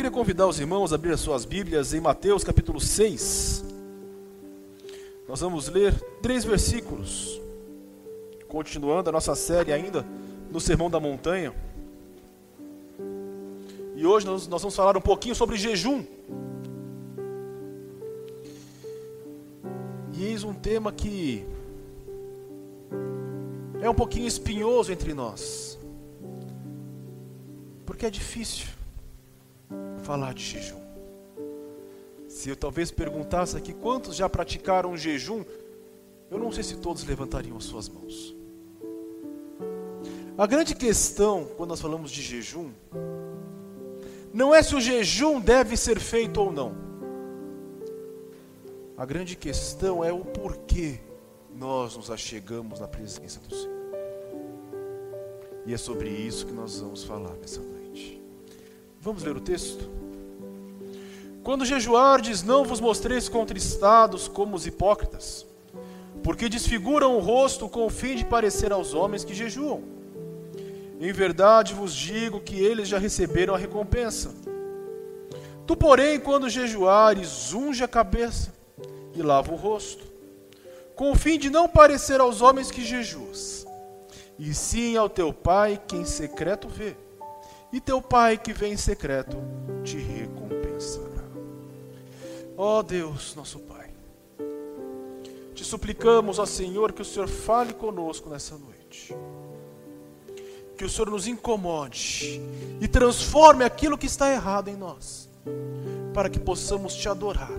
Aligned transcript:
queria 0.00 0.10
convidar 0.10 0.46
os 0.46 0.58
irmãos 0.58 0.92
a 0.92 0.94
abrir 0.94 1.12
as 1.12 1.20
suas 1.20 1.44
Bíblias 1.44 1.92
em 1.92 2.00
Mateus 2.00 2.42
capítulo 2.42 2.80
6. 2.80 3.62
Nós 5.28 5.42
vamos 5.42 5.68
ler 5.68 5.92
três 6.22 6.42
versículos, 6.42 7.38
continuando 8.48 9.10
a 9.10 9.12
nossa 9.12 9.34
série 9.34 9.74
ainda 9.74 10.02
no 10.50 10.58
Sermão 10.58 10.88
da 10.88 10.98
Montanha. 10.98 11.52
E 13.94 14.06
hoje 14.06 14.24
nós, 14.24 14.48
nós 14.48 14.62
vamos 14.62 14.74
falar 14.74 14.96
um 14.96 15.02
pouquinho 15.02 15.34
sobre 15.34 15.58
jejum. 15.58 16.02
E 20.14 20.24
eis 20.24 20.42
um 20.42 20.54
tema 20.54 20.90
que 20.90 21.44
é 23.82 23.90
um 23.90 23.94
pouquinho 23.94 24.26
espinhoso 24.26 24.90
entre 24.90 25.12
nós, 25.12 25.78
porque 27.84 28.06
é 28.06 28.10
difícil 28.10 28.79
falar 30.10 30.34
de 30.34 30.42
jejum. 30.42 30.80
Se 32.26 32.48
eu 32.48 32.56
talvez 32.56 32.90
perguntasse 32.90 33.56
aqui 33.56 33.72
quantos 33.72 34.16
já 34.16 34.28
praticaram 34.28 34.96
jejum, 34.96 35.44
eu 36.28 36.36
não 36.36 36.50
sei 36.50 36.64
se 36.64 36.78
todos 36.78 37.04
levantariam 37.04 37.56
as 37.56 37.62
suas 37.62 37.88
mãos. 37.88 38.34
A 40.36 40.44
grande 40.48 40.74
questão, 40.74 41.44
quando 41.56 41.70
nós 41.70 41.80
falamos 41.80 42.10
de 42.10 42.22
jejum, 42.22 42.72
não 44.34 44.52
é 44.52 44.64
se 44.64 44.74
o 44.74 44.80
jejum 44.80 45.40
deve 45.40 45.76
ser 45.76 46.00
feito 46.00 46.40
ou 46.40 46.50
não. 46.50 46.74
A 48.96 49.06
grande 49.06 49.36
questão 49.36 50.04
é 50.04 50.12
o 50.12 50.24
porquê 50.24 50.98
nós 51.54 51.96
nos 51.96 52.10
achegamos 52.10 52.80
na 52.80 52.88
presença 52.88 53.38
do 53.38 53.54
Senhor. 53.54 53.80
E 55.66 55.72
é 55.72 55.76
sobre 55.76 56.08
isso 56.08 56.46
que 56.46 56.52
nós 56.52 56.80
vamos 56.80 57.04
falar 57.04 57.34
nessa 57.36 57.60
noite. 57.60 57.79
Vamos 59.02 59.22
ler 59.22 59.34
o 59.34 59.40
texto? 59.40 59.88
Quando 61.42 61.64
jejuardes, 61.64 62.42
não 62.42 62.64
vos 62.64 62.80
mostreis 62.80 63.30
contristados 63.30 64.28
como 64.28 64.54
os 64.54 64.66
hipócritas, 64.66 65.46
porque 66.22 66.50
desfiguram 66.50 67.16
o 67.16 67.18
rosto 67.18 67.66
com 67.66 67.86
o 67.86 67.90
fim 67.90 68.14
de 68.14 68.26
parecer 68.26 68.72
aos 68.72 68.92
homens 68.92 69.24
que 69.24 69.32
jejuam. 69.32 69.82
Em 71.00 71.10
verdade 71.12 71.72
vos 71.72 71.94
digo 71.94 72.40
que 72.40 72.56
eles 72.56 72.88
já 72.88 72.98
receberam 72.98 73.54
a 73.54 73.58
recompensa. 73.58 74.34
Tu, 75.66 75.74
porém, 75.74 76.20
quando 76.20 76.50
jejuares, 76.50 77.54
unge 77.54 77.82
a 77.82 77.88
cabeça 77.88 78.52
e 79.14 79.22
lava 79.22 79.50
o 79.50 79.56
rosto, 79.56 80.04
com 80.94 81.10
o 81.10 81.16
fim 81.16 81.38
de 81.38 81.48
não 81.48 81.66
parecer 81.66 82.20
aos 82.20 82.42
homens 82.42 82.70
que 82.70 82.84
jejuas, 82.84 83.66
e 84.38 84.52
sim 84.52 84.94
ao 84.98 85.08
teu 85.08 85.32
Pai 85.32 85.80
que 85.88 85.96
em 85.96 86.04
secreto 86.04 86.68
vê, 86.68 86.94
e 87.72 87.80
teu 87.80 88.02
Pai 88.02 88.36
que 88.36 88.52
vem 88.52 88.72
em 88.72 88.76
secreto 88.76 89.36
te 89.84 89.96
recompensará. 89.96 91.24
Ó 92.56 92.78
oh 92.78 92.82
Deus, 92.82 93.34
nosso 93.34 93.58
Pai, 93.60 93.90
te 95.54 95.64
suplicamos, 95.64 96.38
ó 96.38 96.46
Senhor, 96.46 96.92
que 96.92 97.02
o 97.02 97.04
Senhor 97.04 97.28
fale 97.28 97.72
conosco 97.72 98.28
nessa 98.28 98.56
noite. 98.56 99.14
Que 100.76 100.84
o 100.84 100.88
Senhor 100.88 101.10
nos 101.10 101.26
incomode 101.26 102.40
e 102.80 102.88
transforme 102.88 103.64
aquilo 103.64 103.98
que 103.98 104.06
está 104.06 104.32
errado 104.32 104.68
em 104.68 104.76
nós, 104.76 105.28
para 106.14 106.30
que 106.30 106.40
possamos 106.40 106.94
te 106.94 107.08
adorar 107.08 107.52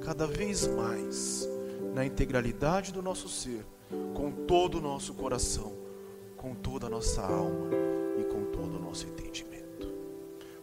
cada 0.00 0.26
vez 0.26 0.66
mais 0.66 1.48
na 1.94 2.04
integralidade 2.04 2.92
do 2.92 3.02
nosso 3.02 3.28
ser, 3.28 3.64
com 4.14 4.30
todo 4.30 4.78
o 4.78 4.80
nosso 4.80 5.12
coração, 5.14 5.72
com 6.36 6.54
toda 6.54 6.86
a 6.86 6.90
nossa 6.90 7.22
alma 7.22 7.89
com 8.30 8.44
todo 8.44 8.76
o 8.76 8.80
nosso 8.80 9.06
entendimento. 9.06 9.92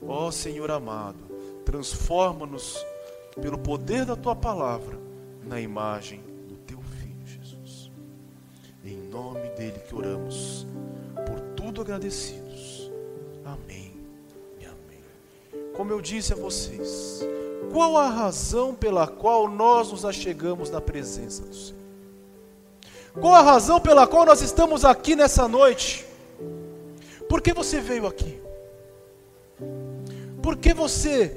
Ó 0.01 0.31
Senhor 0.31 0.71
amado, 0.71 1.19
transforma-nos 1.65 2.83
pelo 3.41 3.57
poder 3.57 4.05
da 4.05 4.15
tua 4.15 4.35
palavra 4.35 4.97
na 5.43 5.59
imagem 5.59 6.21
do 6.47 6.55
teu 6.57 6.79
filho 6.81 7.25
Jesus. 7.25 7.91
Em 8.83 8.97
nome 8.97 9.49
dele 9.51 9.79
que 9.79 9.93
oramos, 9.93 10.65
por 11.25 11.39
tudo 11.55 11.81
agradecidos. 11.81 12.91
Amém 13.45 13.93
e 14.59 14.65
amém. 14.65 15.03
Como 15.75 15.91
eu 15.91 16.01
disse 16.01 16.33
a 16.33 16.35
vocês, 16.35 17.21
qual 17.71 17.97
a 17.97 18.09
razão 18.09 18.73
pela 18.73 19.07
qual 19.07 19.47
nós 19.47 19.91
nos 19.91 20.05
achegamos 20.05 20.69
na 20.69 20.81
presença 20.81 21.43
do 21.43 21.53
Senhor? 21.53 21.77
Qual 23.19 23.33
a 23.33 23.41
razão 23.41 23.79
pela 23.79 24.05
qual 24.05 24.25
nós 24.25 24.41
estamos 24.41 24.85
aqui 24.85 25.15
nessa 25.15 25.47
noite? 25.47 26.06
Por 27.27 27.41
que 27.41 27.53
você 27.53 27.79
veio 27.79 28.07
aqui? 28.07 28.41
Por 30.41 30.55
que 30.57 30.73
você 30.73 31.35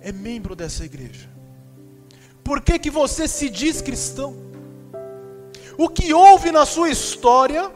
é 0.00 0.12
membro 0.12 0.54
dessa 0.54 0.84
igreja? 0.84 1.28
Por 2.44 2.60
que, 2.60 2.78
que 2.78 2.90
você 2.90 3.26
se 3.26 3.48
diz 3.48 3.80
cristão? 3.80 4.36
O 5.78 5.88
que 5.88 6.12
houve 6.12 6.52
na 6.52 6.64
sua 6.64 6.90
história 6.90 7.72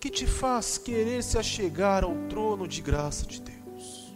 que 0.00 0.10
te 0.10 0.26
faz 0.26 0.76
querer 0.76 1.22
se 1.22 1.38
achegar 1.38 2.04
ao 2.04 2.14
trono 2.28 2.66
de 2.66 2.80
graça 2.80 3.26
de 3.26 3.40
Deus? 3.40 4.12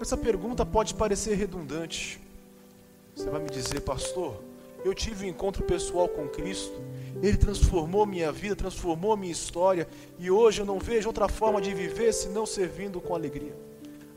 Essa 0.00 0.16
pergunta 0.16 0.64
pode 0.64 0.94
parecer 0.94 1.34
redundante. 1.34 2.20
Você 3.14 3.30
vai 3.30 3.40
me 3.40 3.48
dizer, 3.48 3.80
pastor, 3.80 4.42
eu 4.84 4.94
tive 4.94 5.26
um 5.26 5.28
encontro 5.28 5.64
pessoal 5.64 6.08
com 6.08 6.28
Cristo, 6.28 6.80
Ele 7.22 7.36
transformou 7.36 8.06
minha 8.06 8.30
vida, 8.30 8.54
transformou 8.54 9.16
minha 9.16 9.32
história, 9.32 9.88
e 10.18 10.30
hoje 10.30 10.62
eu 10.62 10.66
não 10.66 10.78
vejo 10.78 11.08
outra 11.08 11.28
forma 11.28 11.60
de 11.60 11.74
viver 11.74 12.12
senão 12.12 12.46
servindo 12.46 13.00
com 13.00 13.14
alegria. 13.14 13.56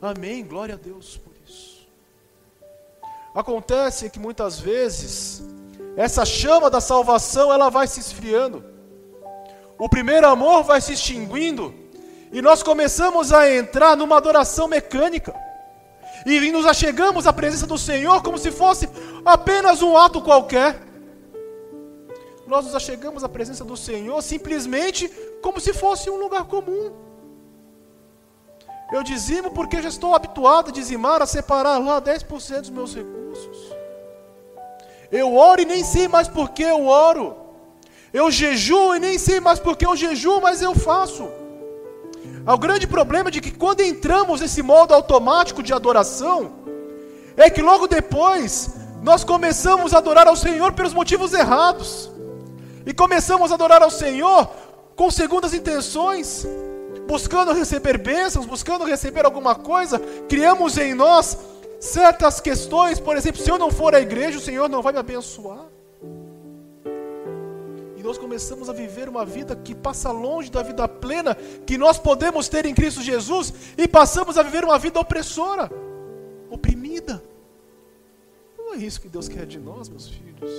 Amém, 0.01 0.45
glória 0.45 0.75
a 0.75 0.77
Deus 0.77 1.17
por 1.17 1.33
isso. 1.47 1.87
Acontece 3.33 4.09
que 4.09 4.19
muitas 4.19 4.59
vezes 4.59 5.43
essa 5.95 6.25
chama 6.25 6.69
da 6.69 6.79
salvação 6.79 7.51
ela 7.51 7.69
vai 7.69 7.87
se 7.87 7.99
esfriando. 7.99 8.63
O 9.77 9.87
primeiro 9.87 10.27
amor 10.27 10.63
vai 10.63 10.81
se 10.81 10.93
extinguindo 10.93 11.73
e 12.31 12.41
nós 12.41 12.61
começamos 12.61 13.33
a 13.33 13.49
entrar 13.53 13.95
numa 13.95 14.17
adoração 14.17 14.67
mecânica. 14.67 15.33
E 16.25 16.51
nos 16.51 16.65
achegamos 16.65 17.25
à 17.25 17.33
presença 17.33 17.65
do 17.65 17.77
Senhor 17.77 18.21
como 18.21 18.37
se 18.37 18.51
fosse 18.51 18.89
apenas 19.29 19.81
um 19.81 19.97
ato 19.97 20.21
qualquer. 20.21 20.79
Nós 22.47 22.65
nos 22.65 22.75
achegamos 22.75 23.23
à 23.23 23.29
presença 23.29 23.63
do 23.63 23.77
Senhor 23.77 24.21
simplesmente 24.21 25.07
como 25.41 25.59
se 25.59 25.73
fosse 25.73 26.09
um 26.09 26.17
lugar 26.17 26.45
comum. 26.45 26.91
Eu 28.91 29.03
dizimo 29.03 29.51
porque 29.51 29.81
já 29.81 29.89
estou 29.89 30.15
habituado 30.15 30.69
a 30.69 30.73
dizimar, 30.73 31.21
a 31.21 31.27
separar 31.27 31.77
lá 31.77 32.01
10% 32.01 32.61
dos 32.61 32.69
meus 32.71 32.95
recursos. 32.95 33.57
Eu 35.11 35.35
oro 35.35 35.61
e 35.61 35.65
nem 35.65 35.83
sei 35.83 36.07
mais 36.07 36.27
por 36.27 36.49
que 36.49 36.63
eu 36.63 36.87
oro. 36.87 37.35
Eu 38.11 38.31
jejuo 38.31 38.95
e 38.95 38.99
nem 38.99 39.17
sei 39.19 39.39
mais 39.39 39.59
por 39.59 39.77
que 39.77 39.85
eu 39.85 39.95
jejuo, 39.95 40.41
mas 40.41 40.61
eu 40.61 40.73
faço. 40.73 41.29
O 42.47 42.57
grande 42.57 42.87
problema 42.87 43.29
de 43.29 43.39
que 43.41 43.51
quando 43.51 43.81
entramos 43.81 44.41
nesse 44.41 44.63
modo 44.63 44.93
automático 44.93 45.61
de 45.61 45.71
adoração, 45.71 46.51
é 47.37 47.47
que 47.49 47.61
logo 47.61 47.87
depois 47.87 48.71
nós 49.01 49.23
começamos 49.23 49.93
a 49.93 49.97
adorar 49.97 50.27
ao 50.27 50.35
Senhor 50.35 50.73
pelos 50.73 50.93
motivos 50.93 51.33
errados. 51.33 52.09
E 52.85 52.93
começamos 52.93 53.51
a 53.51 53.55
adorar 53.55 53.81
ao 53.81 53.91
Senhor 53.91 54.49
com 54.95 55.09
segundas 55.09 55.53
intenções, 55.53 56.45
buscando 57.07 57.53
receber 57.53 57.97
bênçãos, 57.97 58.45
buscando 58.45 58.83
receber 58.83 59.25
alguma 59.25 59.55
coisa, 59.55 59.99
criamos 60.27 60.77
em 60.77 60.93
nós 60.93 61.37
certas 61.79 62.41
questões, 62.41 62.99
por 62.99 63.15
exemplo, 63.15 63.41
se 63.41 63.49
eu 63.49 63.57
não 63.57 63.71
for 63.71 63.95
à 63.95 64.01
igreja, 64.01 64.37
o 64.37 64.41
Senhor 64.41 64.67
não 64.67 64.81
vai 64.81 64.91
me 64.91 64.99
abençoar. 64.99 65.65
E 67.95 68.03
nós 68.03 68.17
começamos 68.17 68.69
a 68.69 68.73
viver 68.73 69.07
uma 69.07 69.25
vida 69.25 69.55
que 69.55 69.73
passa 69.73 70.11
longe 70.11 70.51
da 70.51 70.61
vida 70.61 70.87
plena 70.87 71.35
que 71.65 71.77
nós 71.77 71.97
podemos 71.97 72.47
ter 72.47 72.65
em 72.65 72.73
Cristo 72.73 73.01
Jesus 73.01 73.53
e 73.77 73.87
passamos 73.87 74.37
a 74.37 74.43
viver 74.43 74.63
uma 74.63 74.77
vida 74.77 74.99
opressora, 74.99 75.71
é 78.79 78.87
isso 78.87 79.01
que 79.01 79.09
Deus 79.09 79.27
quer 79.27 79.45
de 79.45 79.59
nós, 79.59 79.89
meus 79.89 80.07
filhos. 80.07 80.51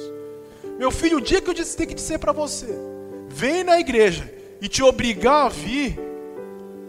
Meu 0.78 0.90
filho, 0.90 1.19
o 1.19 1.20
dia 1.20 1.40
que 1.40 1.50
eu 1.50 1.55
tenho 1.55 1.88
que 1.88 1.94
dizer 1.94 2.19
para 2.19 2.32
você, 2.32 2.69
vem 3.28 3.64
na 3.64 3.78
igreja 3.78 4.32
e 4.61 4.69
te 4.69 4.82
obrigar 4.82 5.46
a 5.46 5.49
vir, 5.49 5.99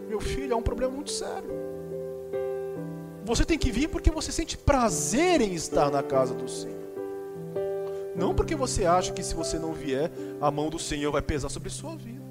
meu 0.08 0.20
filho, 0.20 0.54
é 0.54 0.56
um 0.56 0.62
problema 0.62 0.94
muito 0.94 1.12
sério. 1.12 1.50
Você 3.24 3.46
tem 3.46 3.58
que 3.58 3.72
vir 3.72 3.88
porque 3.88 4.12
você 4.12 4.32
sente 4.32 4.58
prazer 4.58 5.42
em 5.42 5.54
estar 5.54 5.90
na 5.90 6.04
casa 6.04 6.34
do 6.34 6.50
Senhor. 6.50 6.82
Não 8.16 8.36
porque 8.36 8.56
você 8.56 8.86
acha 8.86 9.14
que 9.14 9.24
se 9.24 9.34
você 9.34 9.58
não 9.58 9.74
vier, 9.74 10.12
a 10.42 10.52
mão 10.52 10.70
do 10.70 10.78
Senhor 10.78 11.12
vai 11.12 11.22
pesar 11.22 11.50
sobre 11.50 11.70
a 11.70 11.72
sua 11.72 11.96
vida. 11.96 12.22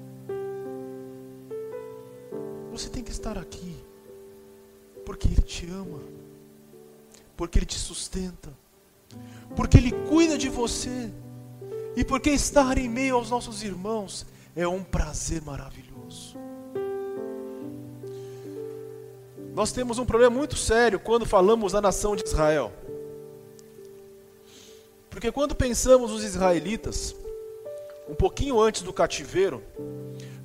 Você 2.71 2.87
tem 2.89 3.03
que 3.03 3.11
estar 3.11 3.37
aqui 3.37 3.75
porque 5.05 5.27
Ele 5.27 5.41
te 5.41 5.65
ama, 5.67 5.99
porque 7.35 7.57
Ele 7.57 7.65
te 7.65 7.79
sustenta, 7.79 8.53
porque 9.55 9.77
Ele 9.77 9.91
cuida 9.91 10.37
de 10.37 10.49
você 10.49 11.11
e 11.95 12.03
porque 12.03 12.29
estar 12.29 12.77
em 12.77 12.89
meio 12.89 13.15
aos 13.15 13.29
nossos 13.29 13.63
irmãos 13.63 14.25
é 14.55 14.67
um 14.67 14.83
prazer 14.83 15.41
maravilhoso. 15.41 15.91
nós 19.53 19.71
temos 19.71 19.99
um 19.99 20.05
problema 20.05 20.35
muito 20.35 20.55
sério 20.55 20.99
quando 20.99 21.25
falamos 21.25 21.73
da 21.73 21.81
nação 21.81 22.15
de 22.15 22.23
Israel. 22.23 22.71
Porque 25.09 25.31
quando 25.31 25.53
pensamos 25.53 26.11
nos 26.11 26.23
israelitas, 26.23 27.13
um 28.07 28.15
pouquinho 28.15 28.59
antes 28.61 28.81
do 28.81 28.93
cativeiro, 28.93 29.61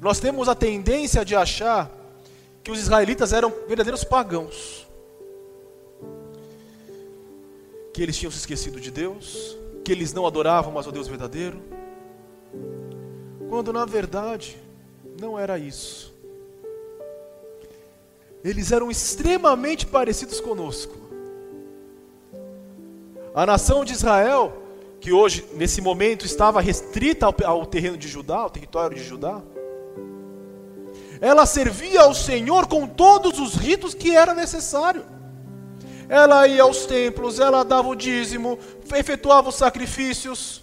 nós 0.01 0.19
temos 0.19 0.49
a 0.49 0.55
tendência 0.55 1.25
de 1.25 1.37
achar 1.37 1.91
que 2.65 2.71
os 2.71 2.81
israelitas 2.81 3.33
eram 3.33 3.53
verdadeiros 3.69 4.03
pagãos. 4.03 4.86
Que 7.97 8.03
eles 8.03 8.19
tinham 8.19 8.31
se 8.31 8.37
esquecido 8.37 8.79
de 8.79 8.91
Deus, 8.91 9.57
que 9.83 9.91
eles 9.91 10.13
não 10.13 10.27
adoravam 10.27 10.71
mais 10.71 10.87
o 10.87 10.93
Deus 10.93 11.09
verdadeiro. 11.09 11.63
Quando 13.49 13.73
na 13.73 13.87
verdade 13.87 14.59
não 15.19 15.39
era 15.39 15.59
isso. 15.59 16.13
Eles 18.45 18.71
eram 18.71 18.91
extremamente 18.91 19.87
parecidos 19.87 20.43
conosco. 20.43 20.95
A 23.35 23.47
nação 23.47 23.83
de 23.83 23.95
Israel, 23.95 24.53
que 25.01 25.11
hoje, 25.11 25.47
nesse 25.55 25.81
momento, 25.81 26.27
estava 26.27 26.61
restrita 26.61 27.25
ao, 27.25 27.35
ao 27.47 27.65
terreno 27.65 27.97
de 27.97 28.09
Judá, 28.09 28.41
ao 28.41 28.51
território 28.51 28.95
de 28.95 29.05
Judá, 29.05 29.41
ela 31.19 31.47
servia 31.47 32.03
ao 32.03 32.13
Senhor 32.13 32.67
com 32.67 32.87
todos 32.87 33.39
os 33.39 33.55
ritos 33.55 33.95
que 33.95 34.15
era 34.15 34.35
necessário. 34.35 35.16
Ela 36.09 36.47
ia 36.47 36.63
aos 36.63 36.87
templos, 36.87 37.41
ela 37.41 37.65
dava 37.65 37.89
o 37.89 37.97
dízimo, 37.97 38.59
efetuava 38.95 39.49
os 39.49 39.57
sacrifícios. 39.57 40.63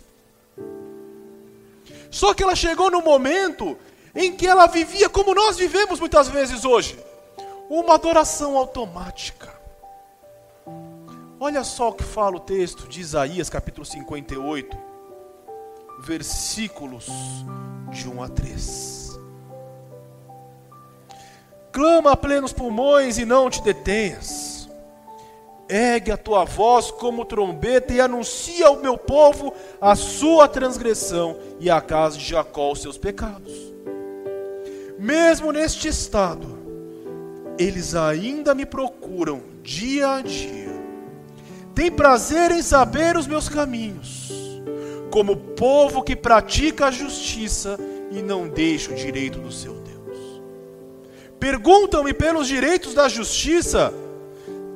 Só 2.10 2.34
que 2.34 2.44
ela 2.44 2.56
chegou 2.56 2.90
no 2.90 3.02
momento 3.02 3.78
em 4.16 4.32
que 4.36 4.48
ela 4.48 4.68
vivia 4.68 5.10
como 5.10 5.34
nós 5.34 5.58
vivemos 5.58 6.00
muitas 6.00 6.28
vezes 6.30 6.64
hoje 6.64 6.98
uma 7.70 7.96
adoração 7.96 8.56
automática. 8.56 9.52
Olha 11.40 11.64
só 11.64 11.90
o 11.90 11.94
que 11.94 12.04
fala 12.04 12.38
o 12.38 12.40
texto 12.40 12.88
de 12.88 13.02
Isaías, 13.02 13.50
capítulo 13.50 13.86
58, 13.86 14.78
versículos 16.02 17.08
de 17.92 18.08
1 18.08 18.24
a 18.24 18.30
3. 18.30 19.20
Clama 21.72 22.12
a 22.12 22.16
plenos 22.16 22.54
pulmões 22.54 23.18
e 23.18 23.26
não 23.26 23.50
te 23.50 23.62
detenhas. 23.62 24.53
Ergue 25.70 26.12
a 26.12 26.18
tua 26.18 26.44
voz 26.44 26.92
como 26.92 27.26
trombeta 27.26 27.94
e 27.94 28.02
anuncia 28.02 28.68
ao 28.68 28.78
meu 28.78 28.98
povo 28.98 29.54
a 29.80 29.96
sua 29.96 30.48
transgressão 30.48 31.38
e 31.60 31.70
à 31.70 31.80
casa 31.80 32.18
de 32.18 32.26
Jacó 32.26 32.72
os 32.72 32.82
seus 32.82 32.98
pecados. 32.98 33.74
Mesmo 35.00 35.52
neste 35.52 35.88
estado, 35.88 36.60
eles 37.58 37.96
ainda 37.96 38.54
me 38.54 38.66
procuram 38.66 39.42
dia 39.62 40.16
a 40.16 40.22
dia. 40.22 40.74
Tem 41.74 41.92
prazer 41.92 42.52
em 42.52 42.62
saber 42.62 43.18
os 43.18 43.26
meus 43.26 43.50
caminhos, 43.50 44.32
como 45.12 45.36
povo 45.36 46.04
que 46.04 46.16
pratica 46.16 46.88
a 46.88 46.92
justiça 46.92 47.80
e 48.12 48.22
não 48.22 48.48
deixa 48.48 48.92
o 48.92 48.96
direito 48.96 49.40
do 49.40 49.52
seu 49.52 49.74
Deus. 49.74 50.42
Perguntam-me 51.40 52.14
pelos 52.14 52.48
direitos 52.48 52.94
da 52.94 53.10
justiça, 53.10 53.94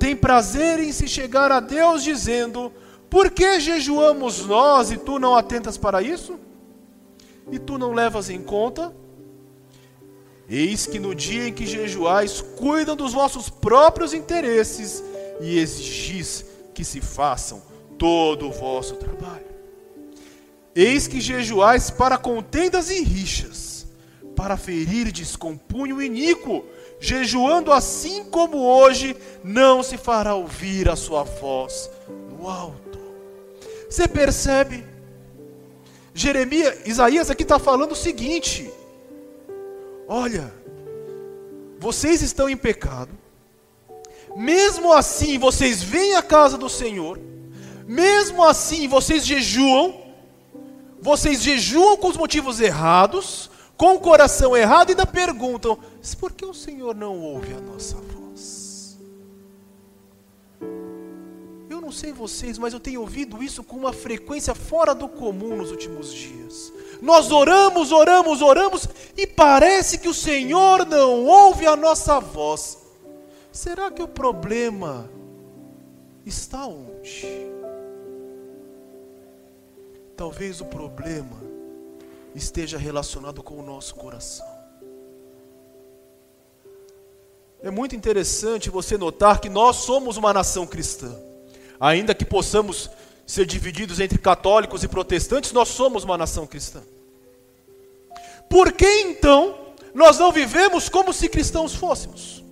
tem 0.08 0.16
prazer 0.16 0.80
em 0.80 0.94
se 0.94 1.06
chegar 1.06 1.52
a 1.52 1.60
Deus 1.60 2.02
dizendo: 2.02 2.72
Por 3.10 3.30
que 3.30 3.60
jejuamos 3.60 4.46
nós 4.46 4.90
e 4.90 4.98
tu 4.98 5.20
não 5.20 5.36
atentas 5.36 5.78
para 5.78 6.02
isso? 6.02 6.40
E 7.52 7.60
tu 7.60 7.78
não 7.78 7.92
levas 7.92 8.30
em 8.30 8.42
conta? 8.42 8.96
Eis 10.50 10.86
que 10.86 10.98
no 10.98 11.14
dia 11.14 11.50
em 11.50 11.54
que 11.54 11.66
jejuais, 11.66 12.40
cuidam 12.40 12.96
dos 12.96 13.12
vossos 13.12 13.50
próprios 13.50 14.14
interesses 14.14 15.04
e 15.42 15.60
exigis 15.60 16.46
que 16.74 16.86
se 16.86 17.02
façam 17.02 17.62
todo 17.98 18.48
o 18.48 18.52
vosso 18.52 18.96
trabalho. 18.96 19.46
Eis 20.74 21.06
que 21.06 21.20
jejuais 21.20 21.90
para 21.90 22.18
contendas 22.18 22.90
e 22.90 23.04
rixas 23.04 23.86
para 24.38 24.56
ferirdes 24.56 25.36
com 25.36 25.58
punho 25.58 26.02
iníquo, 26.02 26.64
jejuando 27.00 27.72
assim 27.72 28.26
como 28.26 28.58
hoje, 28.58 29.16
não 29.44 29.84
se 29.84 29.98
fará 29.98 30.36
ouvir 30.36 30.90
a 30.90 30.96
sua 30.96 31.24
voz 31.24 31.90
no 32.30 32.50
alto. 32.50 33.00
Você 33.90 34.08
percebe? 34.08 34.86
Jeremias, 36.14 36.80
Isaías 36.86 37.30
aqui 37.30 37.44
está 37.44 37.60
falando 37.60 37.92
o 37.92 37.96
seguinte: 37.96 38.70
olha, 40.08 40.52
vocês 41.80 42.22
estão 42.22 42.50
em 42.50 42.58
pecado, 42.58 43.12
mesmo 44.36 44.92
assim 44.92 45.38
vocês 45.38 45.84
vêm 45.84 46.16
à 46.16 46.24
casa 46.24 46.58
do 46.58 46.68
Senhor, 46.68 47.20
mesmo 47.86 48.44
assim 48.44 48.88
vocês 48.88 49.26
jejuam, 49.26 50.02
vocês 51.00 51.42
jejuam 51.42 51.96
com 51.98 52.08
os 52.08 52.18
motivos 52.18 52.60
errados, 52.60 53.50
com 53.78 53.94
o 53.94 54.00
coração 54.00 54.58
errado, 54.58 54.90
ainda 54.90 55.06
perguntam: 55.06 55.78
por 56.20 56.32
que 56.32 56.46
o 56.46 56.54
Senhor 56.54 56.96
não 56.96 57.20
ouve 57.20 57.54
a 57.54 57.62
nossa 57.62 57.96
voz? 57.96 58.98
Eu 61.70 61.80
não 61.80 61.92
sei 61.92 62.12
vocês, 62.12 62.58
mas 62.58 62.74
eu 62.74 62.80
tenho 62.80 63.02
ouvido 63.02 63.44
isso 63.44 63.64
com 63.64 63.78
uma 63.78 63.94
frequência 63.94 64.56
fora 64.56 64.96
do 64.96 65.08
comum 65.08 65.58
nos 65.58 65.70
últimos 65.70 66.12
dias. 66.12 66.74
Nós 67.02 67.32
oramos, 67.32 67.92
oramos, 67.92 68.42
oramos 68.42 68.90
e 69.16 69.28
parece 69.28 70.00
que 70.00 70.10
o 70.10 70.14
Senhor 70.14 70.86
não 70.86 71.26
ouve 71.26 71.68
a 71.68 71.76
nossa 71.76 72.20
voz. 72.20 72.80
Será 73.52 73.92
que 73.92 74.02
o 74.02 74.08
problema 74.08 75.08
está 76.26 76.66
onde? 76.66 77.28
Talvez 80.16 80.62
o 80.62 80.66
problema 80.66 81.57
esteja 82.38 82.78
relacionado 82.78 83.42
com 83.42 83.56
o 83.56 83.64
nosso 83.64 83.96
coração. 83.96 84.46
É 87.62 87.72
muito 87.72 87.96
interessante 87.96 88.70
você 88.70 88.98
notar 88.98 89.42
que 89.42 89.50
nós 89.50 89.78
somos 89.78 90.16
uma 90.16 90.32
nação 90.32 90.68
cristã. 90.68 91.14
Ainda 91.80 92.14
que 92.14 92.24
possamos 92.24 92.90
ser 93.26 93.46
divididos 93.46 94.00
entre 94.00 94.20
católicos 94.20 94.84
e 94.84 94.88
protestantes, 94.88 95.52
nós 95.52 95.70
somos 95.70 96.04
uma 96.04 96.18
nação 96.18 96.46
cristã. 96.46 96.82
Por 98.48 98.72
que 98.72 98.88
então 99.02 99.74
nós 99.94 100.20
não 100.20 100.32
vivemos 100.32 100.88
como 100.88 101.12
se 101.12 101.28
cristãos 101.28 101.74
fôssemos? 101.74 102.44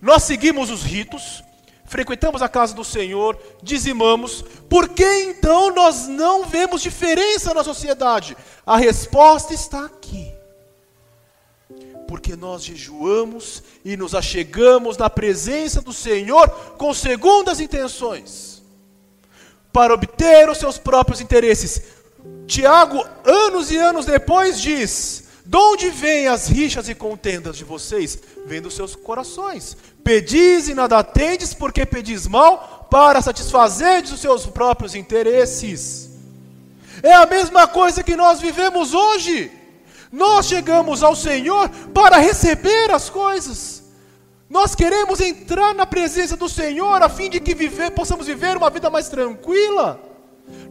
Nós 0.00 0.22
seguimos 0.22 0.70
os 0.70 0.82
ritos, 0.82 1.42
frequentamos 1.94 2.42
a 2.42 2.48
casa 2.48 2.74
do 2.74 2.82
Senhor, 2.82 3.38
dizimamos, 3.62 4.42
por 4.68 4.88
que 4.88 5.04
então 5.04 5.72
nós 5.72 6.08
não 6.08 6.44
vemos 6.44 6.82
diferença 6.82 7.54
na 7.54 7.62
sociedade? 7.62 8.36
A 8.66 8.76
resposta 8.76 9.54
está 9.54 9.84
aqui. 9.84 10.34
Porque 12.08 12.34
nós 12.34 12.64
jejuamos 12.64 13.62
e 13.84 13.96
nos 13.96 14.12
achegamos 14.12 14.96
na 14.96 15.08
presença 15.08 15.80
do 15.80 15.92
Senhor 15.92 16.50
com 16.76 16.92
segundas 16.92 17.60
intenções, 17.60 18.60
para 19.72 19.94
obter 19.94 20.50
os 20.50 20.58
seus 20.58 20.76
próprios 20.76 21.20
interesses. 21.20 21.80
Tiago, 22.48 23.06
anos 23.24 23.70
e 23.70 23.76
anos 23.76 24.04
depois, 24.04 24.60
diz: 24.60 25.23
De 25.44 25.58
onde 25.58 25.90
vêm 25.90 26.26
as 26.26 26.48
rixas 26.48 26.88
e 26.88 26.94
contendas 26.94 27.56
de 27.56 27.64
vocês? 27.64 28.18
Vêm 28.46 28.62
dos 28.62 28.74
seus 28.74 28.96
corações. 28.96 29.76
Pedis 30.02 30.68
e 30.68 30.74
nada 30.74 31.04
tendes, 31.04 31.52
porque 31.52 31.84
pedis 31.84 32.26
mal, 32.26 32.88
para 32.90 33.20
satisfazer 33.20 34.04
os 34.04 34.20
seus 34.20 34.46
próprios 34.46 34.94
interesses. 34.94 36.10
É 37.02 37.12
a 37.12 37.26
mesma 37.26 37.66
coisa 37.66 38.02
que 38.02 38.16
nós 38.16 38.40
vivemos 38.40 38.94
hoje. 38.94 39.52
Nós 40.10 40.46
chegamos 40.46 41.02
ao 41.02 41.14
Senhor 41.14 41.68
para 41.92 42.16
receber 42.16 42.90
as 42.90 43.10
coisas. 43.10 43.82
Nós 44.48 44.74
queremos 44.74 45.20
entrar 45.20 45.74
na 45.74 45.84
presença 45.84 46.36
do 46.36 46.48
Senhor 46.48 47.02
a 47.02 47.08
fim 47.08 47.28
de 47.28 47.40
que 47.40 47.54
viver, 47.54 47.90
possamos 47.90 48.26
viver 48.26 48.56
uma 48.56 48.70
vida 48.70 48.88
mais 48.88 49.08
tranquila. 49.08 50.13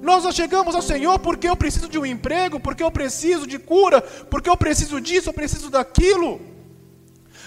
Nós 0.01 0.23
chegamos 0.35 0.75
ao 0.75 0.81
Senhor 0.81 1.17
porque 1.19 1.47
eu 1.47 1.55
preciso 1.55 1.87
de 1.87 1.97
um 1.97 2.05
emprego, 2.05 2.59
porque 2.59 2.83
eu 2.83 2.91
preciso 2.91 3.47
de 3.47 3.57
cura, 3.57 4.01
porque 4.01 4.49
eu 4.49 4.57
preciso 4.57 4.99
disso, 4.99 5.29
eu 5.29 5.33
preciso 5.33 5.69
daquilo. 5.69 6.39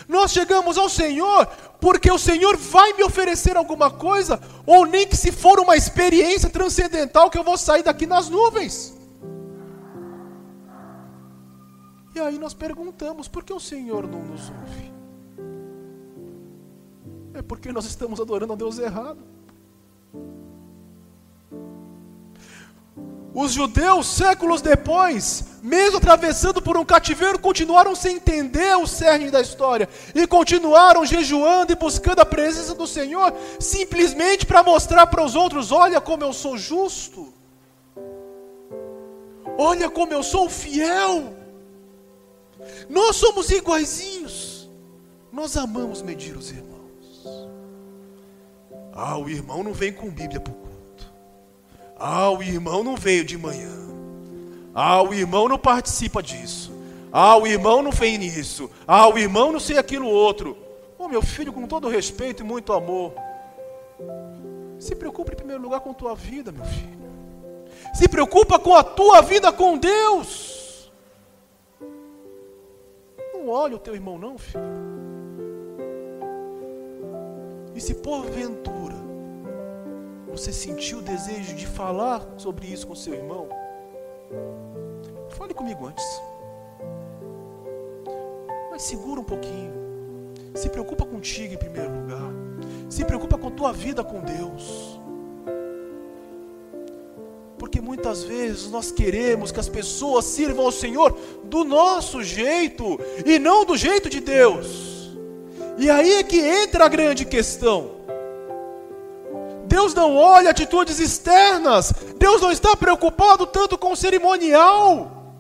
Nós 0.08 0.32
chegamos 0.32 0.78
ao 0.78 0.88
Senhor 0.88 1.46
porque 1.80 2.10
o 2.10 2.18
Senhor 2.18 2.56
vai 2.56 2.92
me 2.94 3.04
oferecer 3.04 3.56
alguma 3.56 3.90
coisa, 3.90 4.40
ou 4.64 4.86
nem 4.86 5.06
que 5.06 5.16
se 5.16 5.30
for 5.30 5.60
uma 5.60 5.76
experiência 5.76 6.48
transcendental 6.48 7.30
que 7.30 7.38
eu 7.38 7.44
vou 7.44 7.58
sair 7.58 7.82
daqui 7.82 8.06
nas 8.06 8.28
nuvens. 8.28 8.96
E 12.14 12.20
aí 12.20 12.38
nós 12.38 12.54
perguntamos: 12.54 13.28
por 13.28 13.44
que 13.44 13.52
o 13.52 13.60
Senhor 13.60 14.06
não 14.08 14.22
nos 14.22 14.48
ouve? 14.48 14.92
É 17.34 17.42
porque 17.42 17.70
nós 17.70 17.84
estamos 17.84 18.18
adorando 18.18 18.54
a 18.54 18.56
Deus 18.56 18.78
errado. 18.78 19.18
Os 23.38 23.52
judeus, 23.52 24.06
séculos 24.06 24.62
depois, 24.62 25.44
mesmo 25.62 25.98
atravessando 25.98 26.62
por 26.62 26.78
um 26.78 26.86
cativeiro, 26.86 27.38
continuaram 27.38 27.94
sem 27.94 28.16
entender 28.16 28.74
o 28.78 28.86
cerne 28.86 29.30
da 29.30 29.42
história 29.42 29.86
e 30.14 30.26
continuaram 30.26 31.04
jejuando 31.04 31.70
e 31.70 31.76
buscando 31.76 32.20
a 32.20 32.24
presença 32.24 32.74
do 32.74 32.86
Senhor, 32.86 33.34
simplesmente 33.60 34.46
para 34.46 34.62
mostrar 34.62 35.06
para 35.08 35.22
os 35.22 35.34
outros: 35.34 35.70
olha 35.70 36.00
como 36.00 36.24
eu 36.24 36.32
sou 36.32 36.56
justo, 36.56 37.30
olha 39.58 39.90
como 39.90 40.14
eu 40.14 40.22
sou 40.22 40.48
fiel. 40.48 41.34
Nós 42.88 43.16
somos 43.16 43.50
iguaizinhos, 43.50 44.66
nós 45.30 45.58
amamos 45.58 46.00
medir 46.00 46.34
os 46.34 46.50
irmãos. 46.50 46.72
Ah, 48.94 49.18
o 49.18 49.28
irmão 49.28 49.62
não 49.62 49.74
vem 49.74 49.92
com 49.92 50.08
Bíblia 50.08 50.40
para 50.40 50.54
ah, 51.98 52.30
o 52.30 52.42
irmão 52.42 52.84
não 52.84 52.94
veio 52.94 53.24
de 53.24 53.38
manhã. 53.38 53.74
Ah, 54.74 55.02
o 55.02 55.14
irmão 55.14 55.48
não 55.48 55.58
participa 55.58 56.22
disso. 56.22 56.70
Ah, 57.10 57.36
o 57.38 57.46
irmão 57.46 57.82
não 57.82 57.90
fez 57.90 58.18
nisso. 58.18 58.70
Ah, 58.86 59.08
o 59.08 59.16
irmão 59.16 59.50
não 59.50 59.58
sei 59.58 59.78
aquilo 59.78 60.06
outro. 60.06 60.56
Oh, 60.98 61.08
meu 61.08 61.22
filho, 61.22 61.52
com 61.52 61.66
todo 61.66 61.88
respeito 61.88 62.42
e 62.42 62.46
muito 62.46 62.72
amor, 62.72 63.14
se 64.78 64.94
preocupe 64.94 65.32
em 65.32 65.36
primeiro 65.36 65.62
lugar 65.62 65.80
com 65.80 65.94
tua 65.94 66.14
vida, 66.14 66.52
meu 66.52 66.64
filho. 66.64 67.06
Se 67.94 68.06
preocupa 68.06 68.58
com 68.58 68.74
a 68.74 68.84
tua 68.84 69.22
vida 69.22 69.50
com 69.50 69.78
Deus. 69.78 70.92
Não 73.32 73.48
olhe 73.48 73.74
o 73.74 73.78
teu 73.78 73.94
irmão, 73.94 74.18
não, 74.18 74.36
filho. 74.36 74.60
E 77.74 77.80
se 77.80 77.94
porventura 77.94 79.05
você 80.36 80.52
sentiu 80.52 80.98
o 80.98 81.02
desejo 81.02 81.54
de 81.54 81.66
falar 81.66 82.22
sobre 82.36 82.66
isso 82.66 82.86
com 82.86 82.94
seu 82.94 83.14
irmão, 83.14 83.48
fale 85.30 85.54
comigo 85.54 85.86
antes. 85.86 86.04
Mas 88.70 88.82
segura 88.82 89.18
um 89.18 89.24
pouquinho. 89.24 89.72
Se 90.54 90.68
preocupa 90.68 91.06
contigo 91.06 91.54
em 91.54 91.56
primeiro 91.56 91.90
lugar. 91.90 92.30
Se 92.90 93.02
preocupa 93.02 93.38
com 93.38 93.50
tua 93.50 93.72
vida 93.72 94.04
com 94.04 94.20
Deus. 94.20 95.00
Porque 97.56 97.80
muitas 97.80 98.22
vezes 98.22 98.70
nós 98.70 98.90
queremos 98.90 99.50
que 99.50 99.58
as 99.58 99.70
pessoas 99.70 100.26
sirvam 100.26 100.66
ao 100.66 100.72
Senhor 100.72 101.18
do 101.44 101.64
nosso 101.64 102.22
jeito 102.22 103.00
e 103.24 103.38
não 103.38 103.64
do 103.64 103.74
jeito 103.74 104.10
de 104.10 104.20
Deus. 104.20 105.16
E 105.78 105.88
aí 105.88 106.12
é 106.12 106.22
que 106.22 106.38
entra 106.38 106.84
a 106.84 106.88
grande 106.88 107.24
questão. 107.24 107.95
Deus 109.76 109.92
não 109.92 110.16
olha 110.16 110.48
atitudes 110.48 110.98
externas. 110.98 111.92
Deus 112.18 112.40
não 112.40 112.50
está 112.50 112.74
preocupado 112.74 113.46
tanto 113.46 113.76
com 113.76 113.92
o 113.92 113.96
cerimonial. 113.96 115.34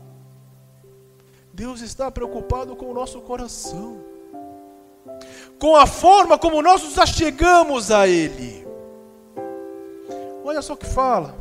Deus 1.54 1.80
está 1.80 2.10
preocupado 2.10 2.76
com 2.76 2.90
o 2.90 2.92
nosso 2.92 3.18
coração, 3.22 3.98
com 5.58 5.74
a 5.74 5.86
forma 5.86 6.36
como 6.36 6.60
nós 6.60 6.82
nos 6.82 6.98
achegamos 6.98 7.90
a 7.90 8.06
Ele. 8.06 8.66
Olha 10.44 10.60
só 10.60 10.74
o 10.74 10.76
que 10.76 10.84
fala 10.84 11.34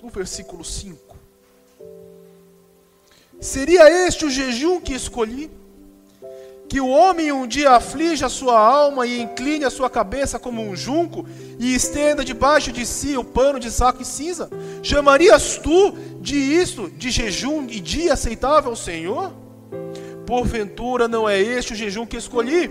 o 0.00 0.08
versículo 0.08 0.64
5. 0.64 1.16
Seria 3.40 3.90
este 4.06 4.24
o 4.26 4.30
jejum 4.30 4.80
que 4.80 4.94
escolhi? 4.94 5.50
Que 6.68 6.80
o 6.80 6.88
homem 6.88 7.32
um 7.32 7.46
dia 7.46 7.70
aflige 7.70 8.24
a 8.24 8.28
sua 8.28 8.58
alma 8.58 9.06
e 9.06 9.22
incline 9.22 9.64
a 9.64 9.70
sua 9.70 9.88
cabeça 9.88 10.38
como 10.38 10.60
um 10.60 10.76
junco 10.76 11.26
e 11.58 11.74
estenda 11.74 12.22
debaixo 12.22 12.70
de 12.70 12.84
si 12.84 13.16
o 13.16 13.24
pano 13.24 13.58
de 13.58 13.70
saco 13.70 14.02
e 14.02 14.04
cinza? 14.04 14.50
Chamarias 14.82 15.56
tu 15.56 15.92
de 16.20 16.36
isto 16.36 16.90
de 16.90 17.10
jejum 17.10 17.66
e 17.70 17.80
dia 17.80 18.12
aceitável 18.12 18.70
ao 18.70 18.76
Senhor? 18.76 19.32
Porventura 20.26 21.08
não 21.08 21.26
é 21.26 21.40
este 21.40 21.72
o 21.72 21.76
jejum 21.76 22.04
que 22.04 22.18
escolhi? 22.18 22.70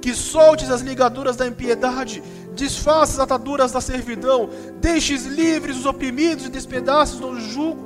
Que 0.00 0.14
soltes 0.14 0.70
as 0.70 0.80
ligaduras 0.80 1.36
da 1.36 1.46
impiedade, 1.46 2.22
desfaças 2.54 3.16
as 3.16 3.20
ataduras 3.20 3.70
da 3.70 3.82
servidão, 3.82 4.48
deixes 4.80 5.26
livres 5.26 5.76
os 5.76 5.84
oprimidos 5.84 6.46
e 6.46 6.48
despedaços 6.48 7.20
do 7.20 7.38
jugo? 7.38 7.84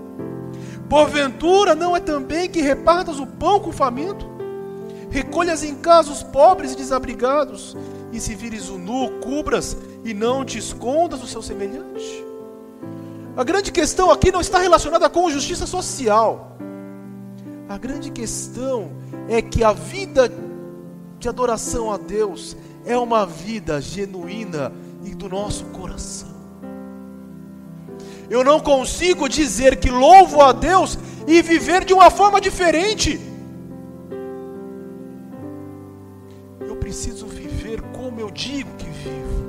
Porventura 0.88 1.75
não 1.75 1.97
é 1.97 1.99
também 1.99 2.49
que 2.49 2.61
repartas 2.61 3.19
o 3.19 3.26
pão 3.26 3.59
com 3.59 3.71
o 3.71 3.73
faminto? 3.73 4.29
Recolhas 5.11 5.64
em 5.64 5.75
casa 5.75 6.12
os 6.12 6.23
pobres 6.23 6.73
e 6.73 6.76
desabrigados, 6.76 7.76
e 8.12 8.21
se 8.21 8.35
vires 8.35 8.69
o 8.69 8.79
nu, 8.79 9.19
cubras 9.21 9.76
e 10.05 10.14
não 10.14 10.45
te 10.45 10.59
escondas 10.59 11.21
do 11.21 11.26
seu 11.26 11.43
semelhante. 11.43 12.25
A 13.37 13.43
grande 13.43 13.73
questão 13.73 14.11
aqui 14.11 14.31
não 14.31 14.40
está 14.40 14.59
relacionada 14.59 15.09
com 15.09 15.31
justiça 15.31 15.67
social. 15.67 16.57
A 17.69 17.76
grande 17.76 18.11
questão 18.11 18.90
é 19.29 19.40
que 19.40 19.64
a 19.64 19.73
vida 19.73 20.33
de 21.19 21.29
adoração 21.29 21.93
a 21.93 21.97
Deus 21.97 22.57
é 22.85 22.97
uma 22.97 23.26
vida 23.26 23.81
genuína 23.81 24.73
e 25.05 25.14
do 25.14 25.29
nosso 25.29 25.64
coração. 25.67 26.29
Eu 28.29 28.45
não 28.45 28.61
consigo 28.61 29.29
dizer 29.29 29.76
que 29.76 29.90
louvo 29.90 30.40
a 30.40 30.52
Deus 30.52 30.97
e 31.26 31.43
viver 31.43 31.85
de 31.85 31.93
uma 31.93 32.11
forma 32.11 32.40
diferente. 32.40 33.29
Preciso 36.90 37.25
viver 37.25 37.80
como 37.92 38.18
eu 38.18 38.32
digo 38.32 38.68
que 38.76 38.87
vivo. 38.87 39.49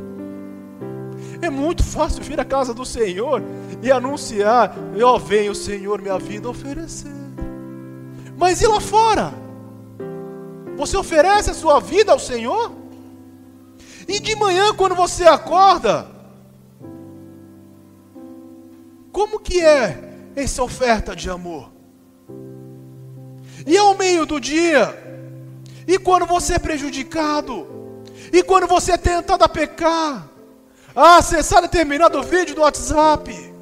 É 1.42 1.50
muito 1.50 1.84
fácil 1.84 2.24
vir 2.24 2.40
à 2.40 2.46
casa 2.46 2.72
do 2.72 2.86
Senhor 2.86 3.42
e 3.82 3.92
anunciar: 3.92 4.76
ó, 5.04 5.18
vem 5.18 5.50
o 5.50 5.56
Senhor 5.56 6.00
minha 6.00 6.20
vida 6.20 6.48
oferecer. 6.48 7.10
Mas 8.38 8.62
e 8.62 8.68
lá 8.68 8.80
fora? 8.80 9.34
Você 10.78 10.96
oferece 10.96 11.50
a 11.50 11.56
sua 11.56 11.80
vida 11.80 12.12
ao 12.12 12.20
Senhor? 12.20 12.74
E 14.08 14.20
de 14.20 14.36
manhã, 14.36 14.76
quando 14.76 14.94
você 14.94 15.24
acorda, 15.24 16.08
como 19.12 19.40
que 19.40 19.60
é 19.62 20.32
essa 20.36 20.62
oferta 20.62 21.16
de 21.16 21.28
amor? 21.28 21.72
E 23.66 23.76
ao 23.78 23.98
meio 23.98 24.28
do 24.28 24.40
dia, 24.40 25.11
e 25.88 25.98
quando 25.98 26.26
você 26.26 26.56
é 26.56 26.60
prejudicado, 26.60 27.68
e 28.32 28.44
quando 28.44 28.68
você 28.68 28.94
é 28.94 28.98
tentado 28.98 29.44
a 29.44 29.50
pecar, 29.50 30.30
a 30.96 31.18
acessar 31.18 31.62
determinado 31.62 32.22
vídeo 32.24 32.56
do 32.56 32.62
WhatsApp, 32.62 33.54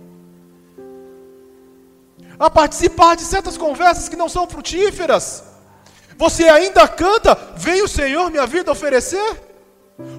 a 2.39 2.49
participar 2.49 3.15
de 3.15 3.23
certas 3.23 3.57
conversas 3.57 4.07
que 4.07 4.15
não 4.15 4.29
são 4.29 4.47
frutíferas, 4.47 5.43
você 6.17 6.49
ainda 6.49 6.87
canta, 6.87 7.35
vem 7.55 7.81
o 7.81 7.87
Senhor 7.87 8.29
minha 8.29 8.45
vida 8.45 8.71
oferecer? 8.71 9.41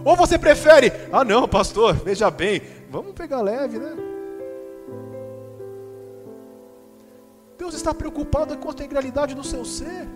Ou 0.05 0.17
você 0.17 0.39
prefere, 0.39 0.93
ah 1.13 1.25
não, 1.25 1.49
pastor, 1.49 1.95
veja 1.95 2.31
bem, 2.31 2.63
vamos 2.91 3.13
pegar 3.13 3.41
leve, 3.41 3.79
né? 3.79 3.97
Deus 7.57 7.75
está 7.75 7.93
preocupado 7.93 8.57
com 8.57 8.69
a 8.69 8.73
integralidade 8.73 9.35
do 9.35 9.45
seu 9.45 9.65
ser. 9.65 10.09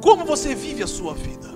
Como 0.00 0.24
você 0.24 0.54
vive 0.54 0.82
a 0.82 0.86
sua 0.86 1.14
vida? 1.14 1.48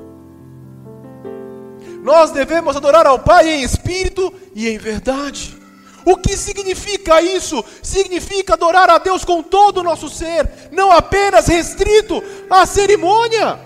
Nós 2.03 2.33
devemos 2.33 2.77
adorar 2.77 3.07
ao 3.07 3.19
Pai 3.19 3.49
em 3.49 3.63
espírito 3.63 4.33
e 4.55 4.69
em 4.69 4.79
verdade. 4.79 5.57
O 6.05 6.17
que 6.17 6.37
significa 6.37 7.23
isso? 7.23 7.65
Significa 7.83 8.55
adorar 8.55 8.91
a 8.91 8.99
Deus 8.99 9.25
com 9.25 9.43
todo 9.43 9.79
o 9.79 9.83
nosso 9.85 10.09
ser, 10.09 10.49
não 10.73 10.91
apenas 10.91 11.47
restrito 11.47 12.23
à 12.51 12.67
cerimônia. 12.67 13.59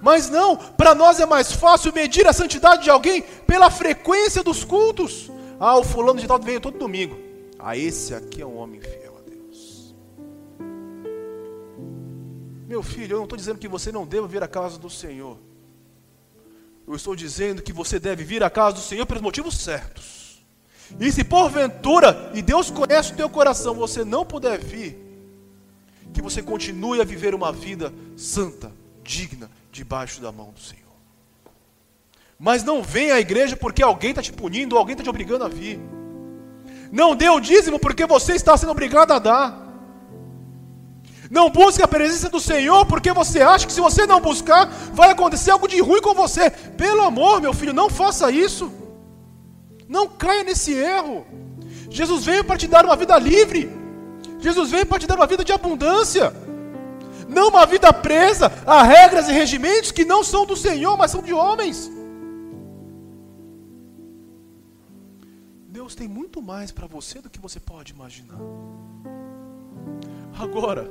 Mas 0.00 0.30
não, 0.30 0.56
para 0.56 0.94
nós 0.94 1.18
é 1.18 1.26
mais 1.26 1.50
fácil 1.50 1.92
medir 1.92 2.26
a 2.28 2.32
santidade 2.32 2.84
de 2.84 2.90
alguém 2.90 3.22
pela 3.46 3.70
frequência 3.70 4.44
dos 4.44 4.62
cultos. 4.62 5.28
Ah, 5.58 5.76
o 5.76 5.82
fulano 5.82 6.20
de 6.20 6.26
tal 6.28 6.38
veio 6.38 6.60
todo 6.60 6.78
domingo. 6.78 7.18
Ah, 7.58 7.76
esse 7.76 8.14
aqui 8.14 8.40
é 8.40 8.46
um 8.46 8.56
homem 8.56 8.80
fiel. 8.80 9.07
Meu 12.68 12.82
filho, 12.82 13.14
eu 13.14 13.16
não 13.16 13.24
estou 13.24 13.38
dizendo 13.38 13.58
que 13.58 13.66
você 13.66 13.90
não 13.90 14.06
deva 14.06 14.28
vir 14.28 14.42
à 14.42 14.46
casa 14.46 14.78
do 14.78 14.90
Senhor. 14.90 15.38
Eu 16.86 16.94
estou 16.94 17.16
dizendo 17.16 17.62
que 17.62 17.72
você 17.72 17.98
deve 17.98 18.24
vir 18.24 18.44
à 18.44 18.50
casa 18.50 18.76
do 18.76 18.82
Senhor 18.82 19.06
pelos 19.06 19.22
motivos 19.22 19.56
certos. 19.56 20.44
E 21.00 21.10
se 21.10 21.24
porventura, 21.24 22.30
e 22.34 22.42
Deus 22.42 22.70
conhece 22.70 23.14
o 23.14 23.16
teu 23.16 23.30
coração, 23.30 23.74
você 23.74 24.04
não 24.04 24.22
puder 24.22 24.58
vir, 24.58 24.98
que 26.12 26.20
você 26.20 26.42
continue 26.42 27.00
a 27.00 27.04
viver 27.04 27.34
uma 27.34 27.50
vida 27.50 27.90
santa, 28.18 28.70
digna, 29.02 29.50
debaixo 29.72 30.20
da 30.20 30.30
mão 30.30 30.50
do 30.50 30.60
Senhor. 30.60 30.84
Mas 32.38 32.62
não 32.62 32.82
venha 32.82 33.14
à 33.14 33.20
igreja 33.20 33.56
porque 33.56 33.82
alguém 33.82 34.10
está 34.10 34.20
te 34.20 34.32
punindo, 34.32 34.74
ou 34.74 34.78
alguém 34.78 34.92
está 34.92 35.02
te 35.02 35.10
obrigando 35.10 35.44
a 35.44 35.48
vir. 35.48 35.80
Não 36.92 37.16
dê 37.16 37.30
o 37.30 37.40
dízimo 37.40 37.78
porque 37.78 38.04
você 38.04 38.34
está 38.34 38.54
sendo 38.58 38.72
obrigado 38.72 39.12
a 39.12 39.18
dar. 39.18 39.67
Não 41.30 41.50
busque 41.50 41.82
a 41.82 41.88
presença 41.88 42.28
do 42.28 42.40
Senhor 42.40 42.86
porque 42.86 43.12
você 43.12 43.42
acha 43.42 43.66
que 43.66 43.72
se 43.72 43.80
você 43.80 44.06
não 44.06 44.20
buscar, 44.20 44.66
vai 44.92 45.10
acontecer 45.10 45.50
algo 45.50 45.68
de 45.68 45.80
ruim 45.80 46.00
com 46.00 46.14
você. 46.14 46.50
Pelo 46.50 47.02
amor, 47.02 47.40
meu 47.40 47.52
filho, 47.52 47.72
não 47.72 47.90
faça 47.90 48.30
isso. 48.30 48.72
Não 49.88 50.08
caia 50.08 50.42
nesse 50.44 50.72
erro. 50.72 51.26
Jesus 51.90 52.24
veio 52.24 52.44
para 52.44 52.56
te 52.56 52.66
dar 52.66 52.84
uma 52.84 52.96
vida 52.96 53.18
livre. 53.18 53.70
Jesus 54.38 54.70
veio 54.70 54.86
para 54.86 54.98
te 54.98 55.06
dar 55.06 55.16
uma 55.16 55.26
vida 55.26 55.44
de 55.44 55.52
abundância. 55.52 56.32
Não 57.28 57.48
uma 57.48 57.66
vida 57.66 57.92
presa 57.92 58.50
a 58.66 58.82
regras 58.82 59.28
e 59.28 59.32
regimentos 59.32 59.92
que 59.92 60.04
não 60.04 60.24
são 60.24 60.46
do 60.46 60.56
Senhor, 60.56 60.96
mas 60.96 61.10
são 61.10 61.22
de 61.22 61.34
homens. 61.34 61.90
Deus 65.68 65.94
tem 65.94 66.08
muito 66.08 66.40
mais 66.40 66.72
para 66.72 66.86
você 66.86 67.20
do 67.20 67.28
que 67.28 67.38
você 67.38 67.60
pode 67.60 67.92
imaginar. 67.92 68.38
Agora, 70.38 70.90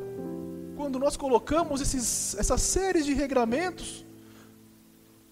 quando 0.77 0.99
nós 0.99 1.17
colocamos 1.17 1.81
esses, 1.81 2.35
essas 2.35 2.61
séries 2.61 3.05
de 3.05 3.13
regramentos, 3.13 4.05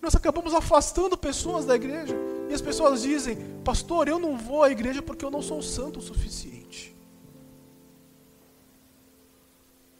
nós 0.01 0.15
acabamos 0.15 0.53
afastando 0.53 1.15
pessoas 1.15 1.65
da 1.65 1.75
igreja. 1.75 2.15
E 2.49 2.53
as 2.53 2.61
pessoas 2.61 3.03
dizem, 3.03 3.37
pastor, 3.63 4.07
eu 4.07 4.17
não 4.17 4.35
vou 4.35 4.63
à 4.63 4.71
igreja 4.71 5.01
porque 5.01 5.23
eu 5.23 5.31
não 5.31 5.43
sou 5.43 5.61
santo 5.61 5.99
o 5.99 6.01
suficiente. 6.01 6.95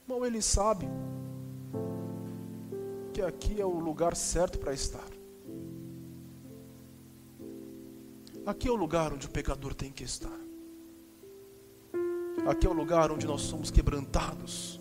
Bom, 0.08 0.26
ele 0.26 0.42
sabe 0.42 0.88
que 3.14 3.22
aqui 3.22 3.62
é 3.62 3.66
o 3.66 3.80
lugar 3.80 4.16
certo 4.16 4.60
para 4.60 4.74
estar. 4.74 5.10
Aqui 8.46 8.68
é 8.68 8.72
o 8.72 8.76
lugar 8.76 9.14
onde 9.14 9.26
o 9.26 9.30
pecador 9.30 9.74
tem 9.74 9.92
que 9.92 10.04
estar. 10.04 10.40
Aqui 12.48 12.68
é 12.68 12.70
o 12.70 12.74
lugar 12.74 13.12
onde 13.12 13.26
nós 13.26 13.42
somos 13.42 13.72
quebrantados, 13.72 14.80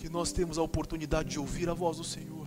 que 0.00 0.08
nós 0.08 0.32
temos 0.32 0.56
a 0.56 0.62
oportunidade 0.62 1.28
de 1.28 1.38
ouvir 1.38 1.68
a 1.68 1.74
voz 1.74 1.98
do 1.98 2.04
Senhor. 2.04 2.46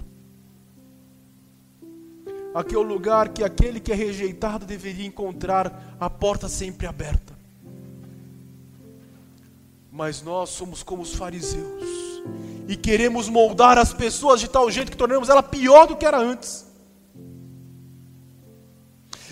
Aqui 2.53 2.73
é 2.73 2.77
o 2.77 2.81
lugar 2.83 3.29
que 3.29 3.43
aquele 3.43 3.79
que 3.79 3.91
é 3.91 3.95
rejeitado 3.95 4.65
deveria 4.65 5.05
encontrar 5.05 5.95
a 5.99 6.09
porta 6.09 6.49
sempre 6.49 6.87
aberta. 6.87 7.33
Mas 9.91 10.23
nós 10.23 10.49
somos 10.49 10.81
como 10.81 11.03
os 11.03 11.13
fariseus 11.13 11.83
e 12.67 12.75
queremos 12.75 13.29
moldar 13.29 13.77
as 13.77 13.93
pessoas 13.93 14.39
de 14.39 14.47
tal 14.47 14.69
jeito 14.71 14.91
que 14.91 14.97
tornamos 14.97 15.29
ela 15.29 15.43
pior 15.43 15.85
do 15.85 15.95
que 15.95 16.05
era 16.05 16.17
antes. 16.17 16.65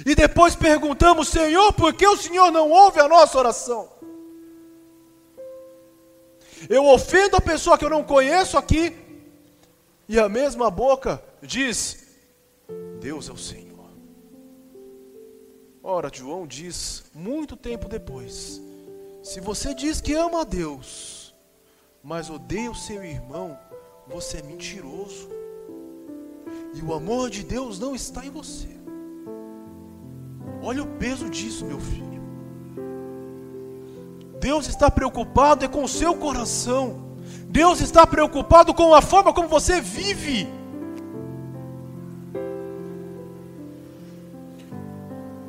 E 0.05 0.13
depois 0.13 0.55
perguntamos, 0.55 1.27
Senhor, 1.27 1.73
por 1.73 1.93
que 1.93 2.07
o 2.07 2.17
Senhor 2.17 2.51
não 2.51 2.69
ouve 2.69 2.99
a 2.99 3.07
nossa 3.07 3.37
oração? 3.37 4.00
Eu 6.69 6.85
ofendo 6.85 7.35
a 7.35 7.41
pessoa 7.41 7.77
que 7.77 7.85
eu 7.85 7.89
não 7.89 8.03
conheço 8.03 8.57
aqui, 8.57 8.95
e 10.07 10.19
a 10.19 10.27
mesma 10.27 10.69
boca 10.69 11.23
diz: 11.41 12.07
Deus 12.99 13.29
é 13.29 13.31
o 13.31 13.37
Senhor. 13.37 13.71
Ora, 15.83 16.11
João 16.13 16.45
diz, 16.45 17.03
muito 17.13 17.55
tempo 17.57 17.89
depois: 17.89 18.61
Se 19.23 19.39
você 19.39 19.73
diz 19.73 19.99
que 19.99 20.13
ama 20.13 20.41
a 20.41 20.43
Deus, 20.43 21.33
mas 22.03 22.29
odeia 22.29 22.69
o 22.69 22.75
seu 22.75 23.03
irmão, 23.03 23.57
você 24.07 24.37
é 24.37 24.43
mentiroso. 24.43 25.29
E 26.73 26.81
o 26.81 26.93
amor 26.93 27.29
de 27.29 27.43
Deus 27.43 27.79
não 27.79 27.95
está 27.95 28.25
em 28.25 28.29
você. 28.29 28.69
Olha 30.61 30.83
o 30.83 30.87
peso 30.97 31.29
disso, 31.29 31.65
meu 31.65 31.79
filho. 31.79 32.10
Deus 34.41 34.67
está 34.67 34.89
preocupado 34.89 35.63
é 35.63 35.67
com 35.67 35.83
o 35.83 35.87
seu 35.87 36.15
coração. 36.15 36.83
Deus 37.47 37.79
está 37.79 38.07
preocupado 38.07 38.73
com 38.73 38.95
a 38.95 38.99
forma 38.99 39.31
como 39.31 39.47
você 39.47 39.79
vive. 39.79 40.49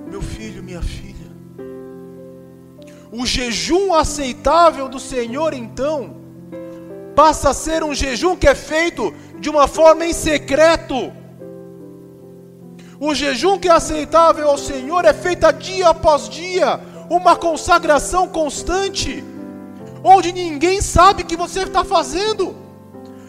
Meu 0.06 0.20
filho, 0.20 0.62
minha 0.62 0.82
filha. 0.82 1.30
O 3.10 3.24
jejum 3.24 3.94
aceitável 3.94 4.90
do 4.90 5.00
Senhor, 5.00 5.54
então, 5.54 6.16
passa 7.16 7.48
a 7.48 7.54
ser 7.54 7.82
um 7.82 7.94
jejum 7.94 8.36
que 8.36 8.46
é 8.46 8.54
feito 8.54 9.14
de 9.40 9.48
uma 9.48 9.66
forma 9.66 10.04
em 10.04 10.12
secreto. 10.12 11.10
O 13.00 13.14
jejum 13.14 13.58
que 13.58 13.68
é 13.68 13.72
aceitável 13.72 14.50
ao 14.50 14.58
Senhor 14.58 15.06
é 15.06 15.14
feito 15.14 15.50
dia 15.54 15.88
após 15.88 16.28
dia 16.28 16.91
uma 17.08 17.36
consagração 17.36 18.28
constante, 18.28 19.22
onde 20.02 20.32
ninguém 20.32 20.80
sabe 20.80 21.24
que 21.24 21.36
você 21.36 21.62
está 21.62 21.84
fazendo. 21.84 22.54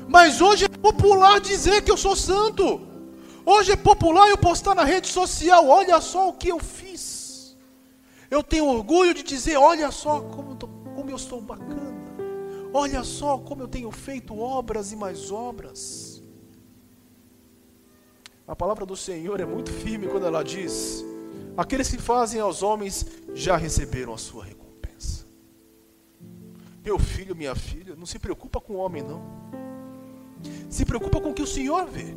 Mas 0.08 0.42
hoje 0.42 0.66
é 0.66 0.70
popular 0.70 1.40
dizer 1.40 1.82
que 1.82 1.92
eu 1.92 1.98
sou 1.98 2.16
santo. 2.16 2.82
Hoje 3.46 3.72
é 3.74 3.76
popular 3.76 4.30
eu 4.30 4.38
postar 4.38 4.74
na 4.76 4.84
rede 4.84 5.08
social, 5.08 5.68
olha 5.68 6.00
só 6.00 6.30
o 6.30 6.34
que 6.34 6.50
eu 6.50 6.60
fiz. 6.60 7.58
Eu 8.32 8.42
tenho 8.42 8.66
orgulho 8.66 9.14
de 9.14 9.22
dizer, 9.22 9.58
olha 9.58 9.92
só 9.92 10.22
como, 10.22 10.56
como 10.96 11.10
eu 11.10 11.18
sou 11.18 11.42
bacana. 11.42 11.94
Olha 12.74 13.04
só 13.04 13.38
como 13.38 13.62
eu 13.62 13.68
tenho 13.68 13.92
feito 13.92 14.40
obras 14.40 14.92
e 14.92 14.96
mais 14.96 15.30
obras. 15.30 16.24
A 18.48 18.56
palavra 18.56 18.86
do 18.86 18.96
Senhor 18.96 19.40
é 19.40 19.46
muito 19.46 19.72
firme 19.72 20.08
quando 20.08 20.26
ela 20.26 20.44
diz: 20.44 21.06
Aqueles 21.56 21.89
que 21.89 21.98
fazem 21.98 22.42
aos 22.42 22.63
homens 22.63 23.06
já 23.34 23.56
receberam 23.56 24.13
a 24.13 24.18
sua 24.18 24.44
recompensa. 24.46 25.26
Meu 26.84 26.98
filho, 26.98 27.36
minha 27.36 27.56
filha, 27.56 27.96
não 27.96 28.06
se 28.06 28.18
preocupa 28.18 28.60
com 28.60 28.74
o 28.74 28.78
homem, 28.78 29.04
não. 29.04 29.22
Se 30.70 30.84
preocupa 30.86 31.22
com 31.22 31.30
o 31.30 31.34
que 31.34 31.42
o 31.42 31.48
Senhor 31.48 31.86
vê. 31.86 32.16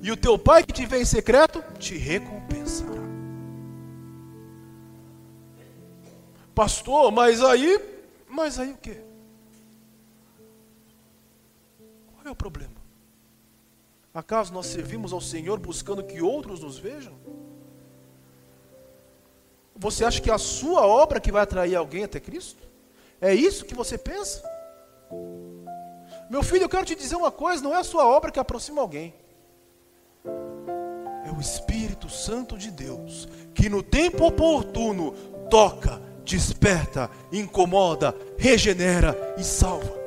E 0.00 0.10
o 0.10 0.16
teu 0.16 0.38
pai 0.38 0.64
que 0.64 0.72
te 0.72 0.86
vê 0.86 1.00
em 1.00 1.04
secreto 1.04 1.62
te 1.78 1.96
recompensará. 1.96 3.02
Pastor, 6.54 7.10
mas 7.12 7.42
aí, 7.42 7.80
mas 8.28 8.58
aí 8.58 8.72
o 8.72 8.76
quê? 8.76 9.00
Qual 12.14 12.26
é 12.26 12.30
o 12.30 12.36
problema? 12.36 12.74
Acaso 14.12 14.52
nós 14.52 14.66
servimos 14.66 15.12
ao 15.12 15.20
Senhor 15.20 15.58
buscando 15.58 16.02
que 16.02 16.20
outros 16.20 16.60
nos 16.60 16.78
vejam? 16.78 17.14
Você 19.82 20.04
acha 20.04 20.20
que 20.20 20.30
é 20.30 20.32
a 20.32 20.38
sua 20.38 20.86
obra 20.86 21.18
que 21.18 21.32
vai 21.32 21.42
atrair 21.42 21.74
alguém 21.74 22.04
até 22.04 22.20
Cristo? 22.20 22.62
É 23.20 23.34
isso 23.34 23.64
que 23.64 23.74
você 23.74 23.98
pensa? 23.98 24.40
Meu 26.30 26.40
filho, 26.44 26.62
eu 26.62 26.68
quero 26.68 26.86
te 26.86 26.94
dizer 26.94 27.16
uma 27.16 27.32
coisa: 27.32 27.64
não 27.64 27.74
é 27.74 27.80
a 27.80 27.84
sua 27.84 28.06
obra 28.06 28.30
que 28.30 28.38
aproxima 28.38 28.80
alguém, 28.80 29.12
é 31.26 31.32
o 31.36 31.40
Espírito 31.40 32.08
Santo 32.08 32.56
de 32.56 32.70
Deus, 32.70 33.28
que 33.52 33.68
no 33.68 33.82
tempo 33.82 34.24
oportuno 34.24 35.14
toca, 35.50 36.00
desperta, 36.24 37.10
incomoda, 37.32 38.14
regenera 38.38 39.34
e 39.36 39.42
salva. 39.42 40.00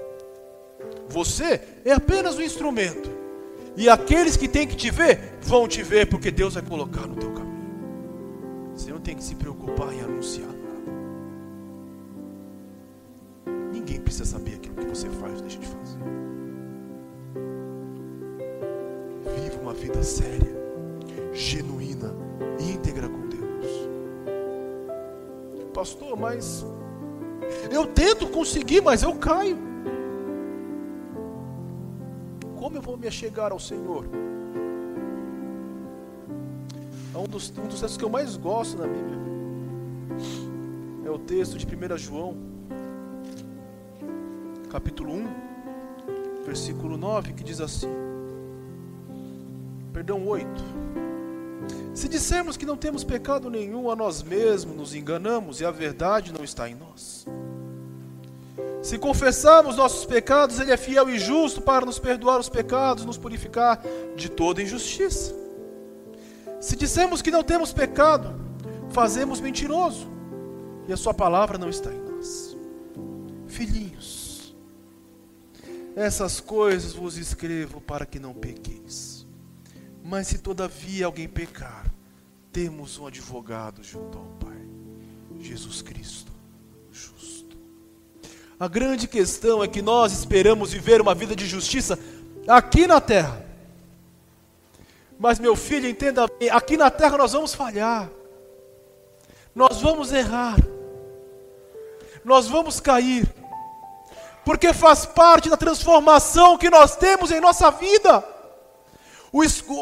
Você 1.09 1.61
é 1.83 1.91
apenas 1.91 2.37
um 2.37 2.41
instrumento, 2.41 3.11
e 3.75 3.89
aqueles 3.89 4.37
que 4.37 4.47
têm 4.47 4.65
que 4.65 4.77
te 4.77 4.89
ver, 4.89 5.37
vão 5.41 5.67
te 5.67 5.83
ver, 5.83 6.07
porque 6.07 6.31
Deus 6.31 6.53
vai 6.53 6.63
colocar 6.63 7.05
no 7.05 7.17
teu 7.17 7.33
caminho. 7.33 7.54
Você 8.75 8.91
não 8.91 8.99
tem 8.99 9.15
que 9.15 9.23
se 9.23 9.35
preocupar 9.35 9.93
em 9.93 10.01
anunciar 10.01 10.49
nada. 10.49 10.91
Ninguém 13.71 14.01
precisa 14.01 14.25
saber 14.25 14.55
aquilo 14.55 14.75
que 14.75 14.85
você 14.85 15.09
faz 15.09 15.35
ou 15.35 15.41
deixa 15.41 15.59
de 15.59 15.67
fazer. 15.67 15.99
Viva 19.33 19.61
uma 19.61 19.73
vida 19.73 20.03
séria, 20.03 20.53
genuína, 21.33 22.13
íntegra 22.59 23.07
com 23.07 23.29
Deus. 23.29 23.89
Pastor, 25.73 26.17
mas 26.17 26.65
eu 27.71 27.87
tento 27.87 28.27
conseguir, 28.27 28.81
mas 28.81 29.03
eu 29.03 29.15
caio. 29.15 29.57
Como 32.57 32.77
eu 32.77 32.81
vou 32.81 32.97
me 32.97 33.07
achegar 33.07 33.51
ao 33.53 33.59
Senhor? 33.59 34.05
É 37.15 37.17
um 37.17 37.23
dos, 37.23 37.49
um 37.57 37.65
dos 37.65 37.79
textos 37.79 37.95
que 37.95 38.03
eu 38.03 38.09
mais 38.09 38.35
gosto 38.35 38.77
na 38.77 38.85
Bíblia. 38.85 39.17
É 41.05 41.09
o 41.09 41.17
texto 41.17 41.57
de 41.57 41.65
1 41.65 41.97
João, 41.97 42.35
capítulo 44.69 45.13
1, 45.13 45.27
versículo 46.45 46.97
9, 46.97 47.31
que 47.31 47.41
diz 47.41 47.61
assim: 47.61 47.87
Perdão, 49.93 50.27
8. 50.27 50.45
Se 51.93 52.09
dissermos 52.09 52.57
que 52.57 52.65
não 52.65 52.75
temos 52.75 53.05
pecado 53.05 53.49
nenhum 53.49 53.89
a 53.89 53.95
nós 53.95 54.21
mesmos, 54.21 54.75
nos 54.75 54.93
enganamos 54.93 55.61
e 55.61 55.65
a 55.65 55.71
verdade 55.71 56.33
não 56.33 56.43
está 56.43 56.69
em 56.69 56.75
nós. 56.75 57.25
Se 58.81 58.97
confessarmos 58.97 59.77
nossos 59.77 60.05
pecados, 60.05 60.59
Ele 60.59 60.71
é 60.71 60.77
fiel 60.77 61.09
e 61.09 61.17
justo 61.17 61.61
para 61.61 61.85
nos 61.85 61.97
perdoar 61.97 62.41
os 62.41 62.49
pecados 62.49 63.05
nos 63.05 63.17
purificar 63.17 63.81
de 64.17 64.27
toda 64.27 64.61
injustiça. 64.61 65.44
Se 66.65 66.75
dissemos 66.75 67.21
que 67.21 67.29
não 67.29 67.43
temos 67.43 67.71
pecado, 67.71 68.33
fazemos 68.89 69.39
mentiroso, 69.39 70.07
e 70.87 70.93
a 70.93 70.97
Sua 70.97 71.13
palavra 71.13 71.59
não 71.59 71.69
está 71.69 71.93
em 71.93 71.99
nós. 71.99 72.57
Filhinhos, 73.47 74.55
essas 75.95 76.39
coisas 76.39 76.93
vos 76.93 77.17
escrevo 77.17 77.79
para 77.79 78.03
que 78.03 78.17
não 78.17 78.33
pequeis. 78.33 79.27
Mas 80.03 80.25
se 80.25 80.39
todavia 80.39 81.05
alguém 81.05 81.27
pecar, 81.27 81.85
temos 82.51 82.97
um 82.97 83.05
advogado 83.05 83.83
junto 83.83 84.17
ao 84.17 84.25
Pai, 84.39 84.67
Jesus 85.39 85.83
Cristo, 85.83 86.31
justo. 86.91 87.55
A 88.59 88.67
grande 88.67 89.07
questão 89.07 89.63
é 89.63 89.67
que 89.67 89.83
nós 89.83 90.11
esperamos 90.11 90.73
viver 90.73 90.99
uma 90.99 91.13
vida 91.13 91.35
de 91.35 91.45
justiça 91.45 91.99
aqui 92.47 92.87
na 92.87 92.99
terra. 92.99 93.44
Mas, 95.17 95.39
meu 95.39 95.55
filho, 95.55 95.87
entenda 95.87 96.27
bem: 96.39 96.49
aqui 96.49 96.77
na 96.77 96.91
terra 96.91 97.17
nós 97.17 97.33
vamos 97.33 97.53
falhar, 97.53 98.09
nós 99.53 99.81
vamos 99.81 100.11
errar, 100.11 100.57
nós 102.23 102.47
vamos 102.47 102.79
cair, 102.79 103.27
porque 104.43 104.73
faz 104.73 105.05
parte 105.05 105.49
da 105.49 105.57
transformação 105.57 106.57
que 106.57 106.69
nós 106.69 106.95
temos 106.95 107.31
em 107.31 107.39
nossa 107.39 107.71
vida. 107.71 108.35
O, 109.31 109.41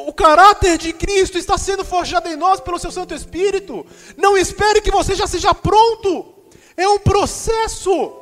o, 0.10 0.14
caráter 0.14 0.80
de 0.80 0.92
Cristo 0.92 1.38
está 1.38 1.60
sendo 1.60 1.86
forjado 1.86 2.28
em 2.28 2.36
nós 2.36 2.60
pelo 2.60 2.80
seu 2.80 2.90
Santo 2.90 3.14
Espírito. 3.14 3.86
Não 4.18 4.36
espere 4.36 4.82
que 4.82 4.90
você 4.90 5.14
já 5.14 5.28
seja 5.28 5.54
pronto. 5.54 6.34
É 6.76 6.88
um 6.88 6.98
processo. 6.98 8.14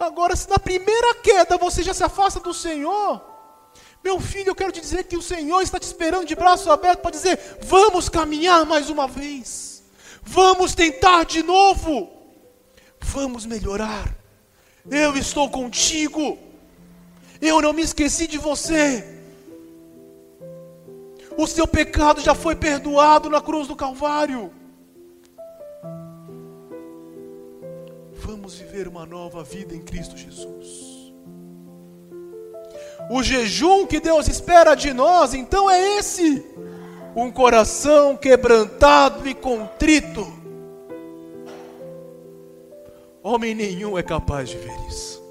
Agora, 0.00 0.34
se 0.34 0.50
na 0.50 0.58
primeira 0.58 1.14
queda 1.14 1.56
você 1.56 1.80
já 1.80 1.94
se 1.94 2.02
afasta 2.02 2.40
do 2.40 2.52
Senhor, 2.52 3.22
meu 4.08 4.18
filho, 4.18 4.48
eu 4.48 4.54
quero 4.54 4.72
te 4.72 4.80
dizer 4.80 5.04
que 5.04 5.18
o 5.18 5.22
Senhor 5.22 5.60
está 5.60 5.78
te 5.78 5.82
esperando 5.82 6.24
de 6.24 6.34
braços 6.34 6.66
abertos 6.66 7.02
para 7.02 7.10
dizer: 7.10 7.38
vamos 7.60 8.08
caminhar 8.08 8.64
mais 8.64 8.88
uma 8.88 9.06
vez, 9.06 9.82
vamos 10.22 10.74
tentar 10.74 11.24
de 11.24 11.42
novo, 11.42 12.08
vamos 13.00 13.44
melhorar. 13.44 14.16
Eu 14.90 15.14
estou 15.14 15.50
contigo, 15.50 16.38
eu 17.38 17.60
não 17.60 17.74
me 17.74 17.82
esqueci 17.82 18.26
de 18.26 18.38
você. 18.38 19.16
O 21.36 21.46
seu 21.46 21.66
pecado 21.68 22.22
já 22.22 22.34
foi 22.34 22.56
perdoado 22.56 23.28
na 23.28 23.42
cruz 23.42 23.68
do 23.68 23.76
Calvário. 23.76 24.50
Vamos 28.14 28.54
viver 28.54 28.88
uma 28.88 29.04
nova 29.04 29.44
vida 29.44 29.74
em 29.76 29.82
Cristo 29.82 30.16
Jesus. 30.16 30.97
O 33.10 33.22
jejum 33.22 33.86
que 33.86 34.00
Deus 34.00 34.28
espera 34.28 34.74
de 34.74 34.92
nós, 34.92 35.32
então, 35.32 35.70
é 35.70 35.98
esse: 35.98 36.44
um 37.16 37.30
coração 37.30 38.16
quebrantado 38.16 39.26
e 39.28 39.34
contrito. 39.34 40.26
Homem 43.22 43.54
nenhum 43.54 43.98
é 43.98 44.02
capaz 44.02 44.48
de 44.48 44.56
ver 44.56 44.76
isso. 44.88 45.22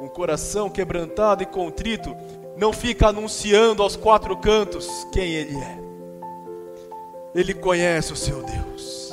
Um 0.00 0.08
coração 0.08 0.70
quebrantado 0.70 1.42
e 1.42 1.46
contrito 1.46 2.14
não 2.56 2.72
fica 2.72 3.08
anunciando 3.08 3.82
aos 3.82 3.96
quatro 3.96 4.36
cantos 4.36 5.06
quem 5.12 5.34
Ele 5.34 5.56
é. 5.56 5.78
Ele 7.34 7.54
conhece 7.54 8.12
o 8.12 8.16
seu 8.16 8.42
Deus, 8.42 9.12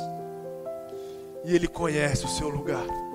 e 1.44 1.54
Ele 1.54 1.68
conhece 1.68 2.24
o 2.24 2.28
seu 2.28 2.48
lugar. 2.48 3.07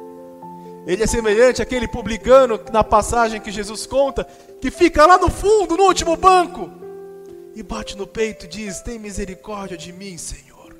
Ele 0.85 1.03
é 1.03 1.07
semelhante 1.07 1.61
àquele 1.61 1.87
publicano 1.87 2.59
na 2.71 2.83
passagem 2.83 3.39
que 3.39 3.51
Jesus 3.51 3.85
conta, 3.85 4.25
que 4.59 4.69
fica 4.69 5.05
lá 5.05 5.17
no 5.17 5.29
fundo, 5.29 5.77
no 5.77 5.83
último 5.83 6.17
banco, 6.17 6.69
e 7.55 7.63
bate 7.63 7.95
no 7.95 8.05
peito 8.05 8.45
e 8.45 8.49
diz: 8.49 8.81
Tem 8.81 8.99
misericórdia 8.99 9.77
de 9.77 9.93
mim, 9.93 10.17
Senhor. 10.17 10.75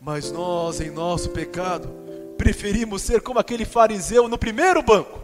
Mas 0.00 0.32
nós, 0.32 0.80
em 0.80 0.90
nosso 0.90 1.30
pecado, 1.30 1.90
preferimos 2.38 3.02
ser 3.02 3.20
como 3.20 3.38
aquele 3.38 3.66
fariseu 3.66 4.26
no 4.26 4.38
primeiro 4.38 4.82
banco, 4.82 5.20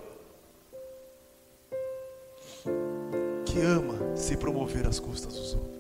que 3.47 3.59
ama 3.61 4.15
se 4.15 4.37
promover 4.37 4.87
às 4.87 5.01
custas 5.01 5.33
dos 5.33 5.55
outros. 5.55 5.76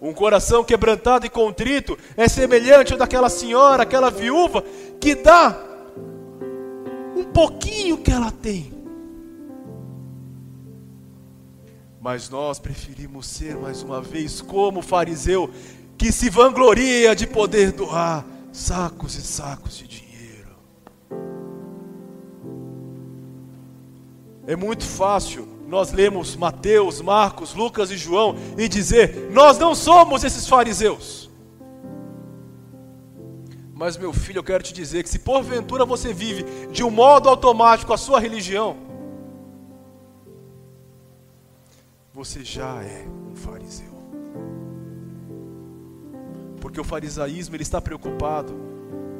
Um 0.00 0.12
coração 0.12 0.62
quebrantado 0.62 1.26
e 1.26 1.30
contrito 1.30 1.98
é 2.16 2.28
semelhante 2.28 2.92
ao 2.92 2.98
daquela 2.98 3.28
senhora, 3.28 3.82
aquela 3.82 4.10
viúva, 4.10 4.62
que 5.00 5.14
dá 5.16 5.58
um 7.16 7.24
pouquinho 7.24 7.98
que 7.98 8.10
ela 8.10 8.30
tem. 8.30 8.72
Mas 12.00 12.30
nós 12.30 12.60
preferimos 12.60 13.26
ser 13.26 13.56
mais 13.56 13.82
uma 13.82 14.00
vez 14.00 14.40
como 14.40 14.78
o 14.78 14.82
fariseu 14.82 15.50
que 15.96 16.12
se 16.12 16.30
vangloria 16.30 17.14
de 17.16 17.26
poder 17.26 17.72
doar 17.72 18.24
sacos 18.52 19.16
e 19.16 19.20
sacos 19.20 19.78
de 19.78 19.88
dinheiro. 19.88 20.56
É 24.46 24.54
muito 24.54 24.84
fácil 24.84 25.57
nós 25.68 25.92
lemos 25.92 26.34
Mateus, 26.34 27.02
Marcos, 27.02 27.54
Lucas 27.54 27.90
e 27.90 27.96
João 27.96 28.34
e 28.56 28.66
dizer: 28.68 29.30
Nós 29.30 29.58
não 29.58 29.74
somos 29.74 30.24
esses 30.24 30.48
fariseus. 30.48 31.28
Mas, 33.74 33.98
meu 33.98 34.12
filho, 34.12 34.38
eu 34.38 34.42
quero 34.42 34.64
te 34.64 34.72
dizer 34.72 35.02
que 35.02 35.10
se 35.10 35.18
porventura 35.18 35.84
você 35.84 36.12
vive 36.12 36.42
de 36.72 36.82
um 36.82 36.90
modo 36.90 37.28
automático 37.28 37.92
a 37.92 37.98
sua 37.98 38.18
religião, 38.18 38.78
você 42.14 42.42
já 42.42 42.82
é 42.82 43.06
um 43.30 43.36
fariseu. 43.36 43.92
Porque 46.62 46.80
o 46.80 46.84
farisaísmo 46.84 47.54
ele 47.54 47.62
está 47.62 47.78
preocupado 47.78 48.54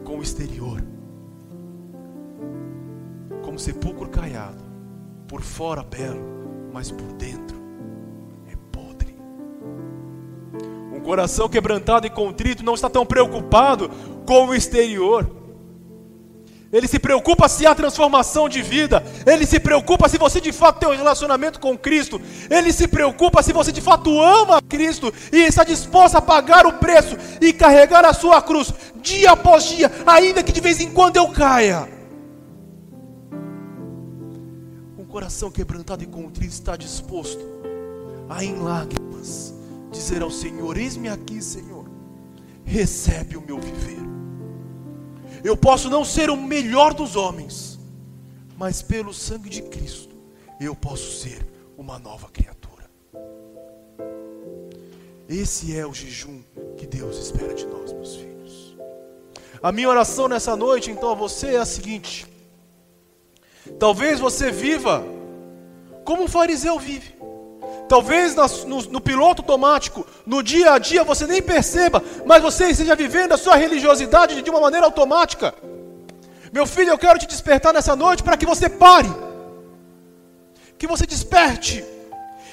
com 0.02 0.18
o 0.18 0.22
exterior, 0.22 0.82
como 3.42 3.58
sepulcro 3.58 4.08
caiado, 4.08 4.64
por 5.28 5.42
fora 5.42 5.82
belo, 5.84 6.37
mas 6.72 6.90
por 6.90 7.12
dentro 7.12 7.56
é 8.50 8.56
podre. 8.72 9.16
Um 10.92 11.00
coração 11.00 11.48
quebrantado 11.48 12.06
e 12.06 12.10
contrito 12.10 12.64
não 12.64 12.74
está 12.74 12.88
tão 12.88 13.04
preocupado 13.04 13.90
com 14.26 14.46
o 14.46 14.54
exterior. 14.54 15.38
Ele 16.70 16.86
se 16.86 16.98
preocupa 16.98 17.48
se 17.48 17.66
há 17.66 17.74
transformação 17.74 18.46
de 18.46 18.60
vida. 18.60 19.02
Ele 19.26 19.46
se 19.46 19.58
preocupa 19.58 20.06
se 20.08 20.18
você 20.18 20.38
de 20.38 20.52
fato 20.52 20.80
tem 20.80 20.88
um 20.88 20.96
relacionamento 20.96 21.58
com 21.58 21.78
Cristo. 21.78 22.20
Ele 22.50 22.72
se 22.72 22.86
preocupa 22.86 23.42
se 23.42 23.54
você 23.54 23.72
de 23.72 23.80
fato 23.80 24.20
ama 24.20 24.60
Cristo 24.60 25.12
e 25.32 25.38
está 25.38 25.64
disposto 25.64 26.16
a 26.16 26.22
pagar 26.22 26.66
o 26.66 26.74
preço 26.74 27.16
e 27.40 27.54
carregar 27.54 28.04
a 28.04 28.12
sua 28.12 28.42
cruz 28.42 28.72
dia 29.00 29.30
após 29.30 29.64
dia, 29.64 29.90
ainda 30.06 30.42
que 30.42 30.52
de 30.52 30.60
vez 30.60 30.80
em 30.80 30.90
quando 30.90 31.16
eu 31.16 31.28
caia. 31.28 31.97
Coração 35.18 35.50
quebrantado 35.50 36.04
e 36.04 36.06
contrito 36.06 36.54
está 36.54 36.76
disposto 36.76 37.40
a, 38.28 38.44
em 38.44 38.54
lágrimas, 38.54 39.52
dizer 39.90 40.22
ao 40.22 40.30
Senhor: 40.30 40.76
Eis-me 40.76 41.08
aqui, 41.08 41.42
Senhor, 41.42 41.90
recebe 42.64 43.36
o 43.36 43.42
meu 43.42 43.58
viver. 43.58 43.98
Eu 45.42 45.56
posso 45.56 45.90
não 45.90 46.04
ser 46.04 46.30
o 46.30 46.36
melhor 46.36 46.94
dos 46.94 47.16
homens, 47.16 47.80
mas 48.56 48.80
pelo 48.80 49.12
sangue 49.12 49.50
de 49.50 49.62
Cristo, 49.62 50.14
eu 50.60 50.76
posso 50.76 51.18
ser 51.18 51.44
uma 51.76 51.98
nova 51.98 52.28
criatura. 52.28 52.88
Esse 55.28 55.76
é 55.76 55.84
o 55.84 55.92
jejum 55.92 56.40
que 56.76 56.86
Deus 56.86 57.18
espera 57.18 57.54
de 57.54 57.66
nós, 57.66 57.92
meus 57.92 58.14
filhos. 58.14 58.76
A 59.60 59.72
minha 59.72 59.88
oração 59.88 60.28
nessa 60.28 60.54
noite, 60.54 60.92
então, 60.92 61.10
a 61.10 61.14
você 61.16 61.56
é 61.56 61.58
a 61.58 61.66
seguinte: 61.66 62.24
Talvez 63.78 64.20
você 64.20 64.50
viva 64.50 65.04
como 66.04 66.24
um 66.24 66.28
fariseu 66.28 66.78
vive. 66.78 67.14
Talvez 67.88 68.34
no, 68.66 68.82
no, 68.82 69.00
piloto 69.00 69.42
automático, 69.42 70.06
no 70.26 70.42
dia 70.42 70.72
a 70.72 70.78
dia, 70.78 71.02
você 71.04 71.26
nem 71.26 71.40
perceba, 71.40 72.02
mas 72.26 72.42
você 72.42 72.68
esteja 72.68 72.94
vivendo 72.94 73.32
a 73.32 73.38
sua 73.38 73.56
religiosidade 73.56 74.40
de 74.40 74.50
uma 74.50 74.60
maneira 74.60 74.86
automática. 74.86 75.54
Meu 76.52 76.66
filho, 76.66 76.90
eu 76.90 76.98
quero 76.98 77.18
te 77.18 77.26
despertar 77.26 77.72
nessa 77.72 77.96
noite 77.96 78.22
para 78.22 78.36
que 78.36 78.46
você 78.46 78.68
pare, 78.68 79.08
que 80.78 80.86
você 80.86 81.06
desperte, 81.06 81.84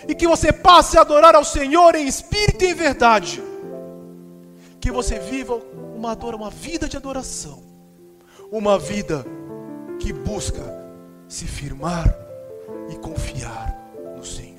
e 0.08 0.13
que 0.13 0.28
você 0.28 0.51
passe 0.51 0.97
a 0.97 1.01
adorar 1.01 1.36
ao 1.36 1.43
Senhor 1.43 1.95
em 1.95 2.08
espírito 2.08 2.63
e 2.63 2.71
em 2.71 2.73
verdade. 2.73 3.43
Que 4.80 4.91
você 4.91 5.19
viva 5.19 5.56
uma, 5.95 6.13
uma 6.13 6.49
vida 6.49 6.88
de 6.88 6.95
adoração, 6.95 7.63
uma 8.51 8.78
vida 8.78 9.25
que 9.99 10.13
busca 10.13 10.85
se 11.27 11.45
firmar 11.45 12.15
e 12.89 12.95
confiar 12.95 13.75
no 14.15 14.23
Senhor. 14.23 14.55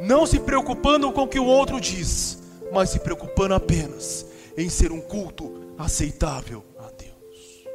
Não 0.00 0.26
se 0.26 0.38
preocupando 0.40 1.10
com 1.12 1.22
o 1.22 1.28
que 1.28 1.40
o 1.40 1.44
outro 1.44 1.80
diz, 1.80 2.38
mas 2.72 2.90
se 2.90 3.00
preocupando 3.00 3.54
apenas 3.54 4.26
em 4.56 4.68
ser 4.68 4.92
um 4.92 5.00
culto 5.00 5.74
aceitável 5.78 6.64
a 6.78 6.90
Deus. 6.96 7.66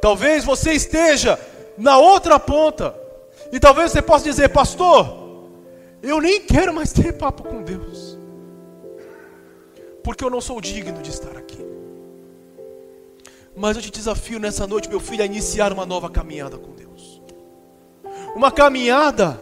Talvez 0.00 0.44
você 0.44 0.72
esteja 0.72 1.38
na 1.76 1.98
outra 1.98 2.38
ponta, 2.38 2.94
e 3.52 3.58
talvez 3.60 3.92
você 3.92 4.02
possa 4.02 4.24
dizer, 4.24 4.48
pastor, 4.48 5.48
eu 6.02 6.20
nem 6.20 6.40
quero 6.40 6.72
mais 6.72 6.92
ter 6.92 7.12
papo 7.12 7.42
com 7.42 7.62
Deus, 7.62 8.18
porque 10.02 10.24
eu 10.24 10.30
não 10.30 10.40
sou 10.40 10.60
digno 10.60 11.00
de 11.02 11.10
estar 11.10 11.36
aqui. 11.36 11.64
Mas 13.56 13.76
eu 13.76 13.82
te 13.82 13.90
desafio 13.90 14.40
nessa 14.40 14.66
noite, 14.66 14.88
meu 14.88 14.98
filho, 14.98 15.22
a 15.22 15.26
iniciar 15.26 15.72
uma 15.72 15.86
nova 15.86 16.10
caminhada 16.10 16.58
com 16.58 16.73
uma 18.34 18.50
caminhada 18.50 19.40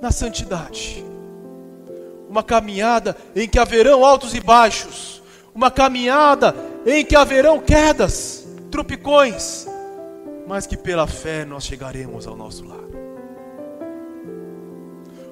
na 0.00 0.12
santidade, 0.12 1.04
uma 2.28 2.42
caminhada 2.42 3.16
em 3.34 3.48
que 3.48 3.58
haverão 3.58 4.04
altos 4.04 4.34
e 4.34 4.40
baixos, 4.40 5.22
uma 5.54 5.70
caminhada 5.70 6.54
em 6.86 7.04
que 7.04 7.16
haverão 7.16 7.58
quedas, 7.58 8.46
tropicões, 8.70 9.66
mas 10.46 10.66
que 10.66 10.76
pela 10.76 11.06
fé 11.06 11.44
nós 11.44 11.64
chegaremos 11.64 12.26
ao 12.26 12.36
nosso 12.36 12.64
lar. 12.64 12.78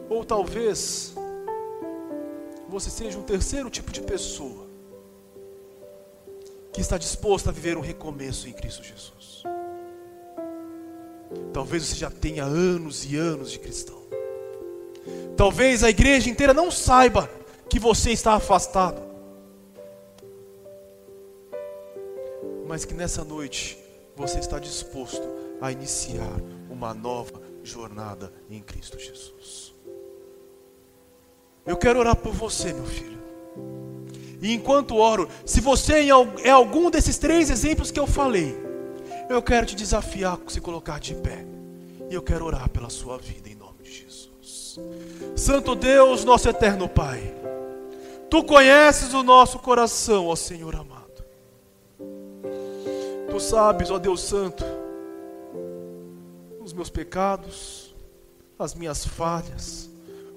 Ou 0.08 0.24
talvez 0.24 1.14
você 2.68 2.90
seja 2.90 3.18
um 3.18 3.22
terceiro 3.22 3.70
tipo 3.70 3.92
de 3.92 4.00
pessoa 4.00 4.66
que 6.72 6.80
está 6.80 6.98
disposto 6.98 7.48
a 7.48 7.52
viver 7.52 7.76
um 7.76 7.80
recomeço 7.80 8.48
em 8.48 8.52
Cristo 8.52 8.82
Jesus. 8.82 9.44
Talvez 11.52 11.84
você 11.84 11.96
já 11.96 12.10
tenha 12.10 12.44
anos 12.44 13.04
e 13.10 13.16
anos 13.16 13.50
de 13.50 13.58
cristão. 13.58 13.96
Talvez 15.36 15.84
a 15.84 15.90
igreja 15.90 16.30
inteira 16.30 16.54
não 16.54 16.70
saiba 16.70 17.30
que 17.68 17.78
você 17.78 18.10
está 18.10 18.34
afastado. 18.34 19.02
Mas 22.66 22.84
que 22.84 22.94
nessa 22.94 23.22
noite 23.24 23.78
você 24.16 24.38
está 24.38 24.58
disposto 24.58 25.22
a 25.60 25.70
iniciar 25.70 26.40
uma 26.70 26.92
nova 26.94 27.40
jornada 27.62 28.32
em 28.50 28.60
Cristo 28.60 28.98
Jesus. 28.98 29.74
Eu 31.64 31.76
quero 31.76 31.98
orar 31.98 32.16
por 32.16 32.32
você, 32.32 32.72
meu 32.72 32.86
filho. 32.86 33.18
E 34.40 34.52
enquanto 34.52 34.96
oro, 34.96 35.28
se 35.44 35.60
você 35.60 36.08
é 36.42 36.50
algum 36.50 36.90
desses 36.90 37.18
três 37.18 37.50
exemplos 37.50 37.90
que 37.90 37.98
eu 37.98 38.06
falei, 38.06 38.65
eu 39.28 39.42
quero 39.42 39.66
te 39.66 39.76
desafiar 39.76 40.38
a 40.46 40.50
se 40.50 40.60
colocar 40.60 41.00
de 41.00 41.14
pé. 41.14 41.44
E 42.08 42.14
eu 42.14 42.22
quero 42.22 42.44
orar 42.44 42.68
pela 42.70 42.88
sua 42.88 43.18
vida 43.18 43.48
em 43.48 43.54
nome 43.54 43.82
de 43.82 43.90
Jesus. 43.90 44.78
Santo 45.34 45.74
Deus, 45.74 46.24
nosso 46.24 46.48
eterno 46.48 46.88
Pai, 46.88 47.34
Tu 48.28 48.42
conheces 48.42 49.14
o 49.14 49.22
nosso 49.22 49.58
coração, 49.58 50.26
ó 50.26 50.36
Senhor 50.36 50.74
amado. 50.74 51.24
Tu 53.30 53.40
sabes, 53.40 53.90
ó 53.90 53.98
Deus 53.98 54.20
Santo, 54.22 54.64
os 56.60 56.72
meus 56.72 56.90
pecados, 56.90 57.94
as 58.58 58.74
minhas 58.74 59.06
falhas, 59.06 59.88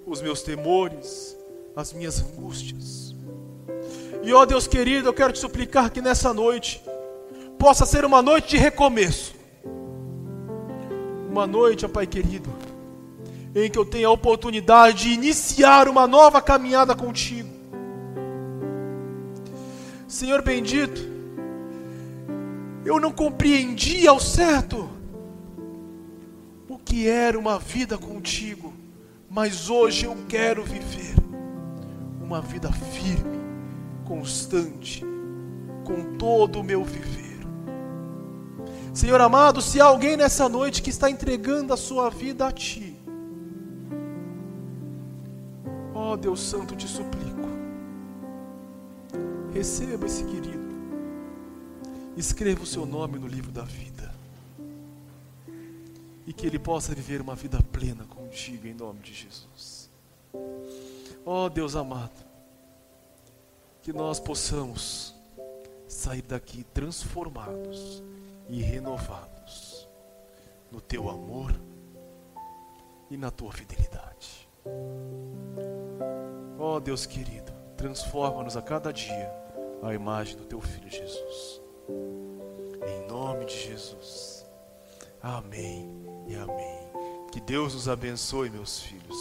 os 0.05 0.21
meus 0.21 0.43
temores, 0.43 1.35
as 1.75 1.93
minhas 1.93 2.21
angústias. 2.21 3.15
E 4.21 4.33
ó 4.33 4.45
Deus 4.45 4.67
querido, 4.67 5.09
eu 5.09 5.13
quero 5.13 5.33
te 5.33 5.39
suplicar 5.39 5.91
que 5.91 6.01
nessa 6.01 6.33
noite 6.33 6.81
possa 7.59 7.85
ser 7.85 8.05
uma 8.05 8.21
noite 8.21 8.51
de 8.51 8.57
recomeço. 8.57 9.35
Uma 11.29 11.45
noite, 11.45 11.85
ó 11.85 11.89
Pai 11.89 12.07
querido, 12.07 12.49
em 13.53 13.69
que 13.69 13.77
eu 13.77 13.85
tenha 13.85 14.07
a 14.07 14.11
oportunidade 14.11 15.03
de 15.03 15.09
iniciar 15.09 15.89
uma 15.89 16.07
nova 16.07 16.41
caminhada 16.41 16.95
contigo. 16.95 17.49
Senhor 20.07 20.41
bendito, 20.41 21.01
eu 22.85 22.99
não 22.99 23.11
compreendi 23.11 24.07
ao 24.07 24.19
certo 24.19 24.89
o 26.67 26.79
que 26.79 27.07
era 27.07 27.37
uma 27.37 27.59
vida 27.59 27.97
contigo, 27.97 28.73
mas 29.29 29.69
hoje 29.69 30.05
eu 30.05 30.15
quero 30.27 30.63
viver 30.63 31.13
uma 32.21 32.41
vida 32.41 32.71
firme, 32.71 33.39
constante, 34.05 35.03
com 35.83 36.15
todo 36.17 36.61
o 36.61 36.63
meu 36.63 36.83
viver. 36.83 37.28
Senhor 38.99 39.21
amado, 39.21 39.61
se 39.61 39.79
há 39.79 39.85
alguém 39.85 40.17
nessa 40.17 40.49
noite 40.49 40.81
que 40.81 40.89
está 40.89 41.09
entregando 41.09 41.71
a 41.71 41.77
sua 41.77 42.09
vida 42.09 42.45
a 42.45 42.51
Ti, 42.51 42.99
ó 45.93 46.11
oh, 46.11 46.17
Deus 46.17 46.41
Santo, 46.41 46.75
te 46.75 46.85
suplico, 46.85 47.47
receba 49.53 50.05
esse 50.05 50.25
querido, 50.25 50.75
escreva 52.17 52.61
o 52.61 52.65
seu 52.65 52.85
nome 52.85 53.17
no 53.17 53.25
livro 53.25 53.53
da 53.53 53.61
vida, 53.61 54.13
e 56.27 56.33
que 56.33 56.45
ele 56.45 56.59
possa 56.59 56.93
viver 56.93 57.21
uma 57.21 57.35
vida 57.35 57.57
plena 57.71 58.03
contigo, 58.03 58.67
em 58.67 58.73
nome 58.73 58.99
de 58.99 59.13
Jesus. 59.13 59.89
Ó 61.25 61.45
oh, 61.45 61.49
Deus 61.49 61.73
amado, 61.73 62.19
que 63.81 63.93
nós 63.93 64.19
possamos 64.19 65.15
sair 65.87 66.21
daqui 66.21 66.65
transformados 66.73 68.03
e 68.49 68.61
renovados 68.61 69.87
no 70.71 70.81
teu 70.81 71.09
amor 71.09 71.53
e 73.09 73.17
na 73.17 73.31
tua 73.31 73.51
fidelidade. 73.51 74.49
Ó 76.57 76.75
oh, 76.75 76.79
Deus 76.79 77.05
querido, 77.05 77.51
transforma-nos 77.77 78.57
a 78.57 78.61
cada 78.61 78.91
dia 78.91 79.31
a 79.81 79.93
imagem 79.93 80.35
do 80.35 80.45
teu 80.45 80.59
filho 80.59 80.89
Jesus. 80.89 81.61
Em 82.85 83.07
nome 83.07 83.45
de 83.45 83.57
Jesus. 83.57 84.45
Amém 85.21 85.89
e 86.27 86.35
amém. 86.35 86.79
Que 87.31 87.39
Deus 87.39 87.73
nos 87.73 87.87
abençoe, 87.87 88.49
meus 88.49 88.81
filhos. 88.81 89.17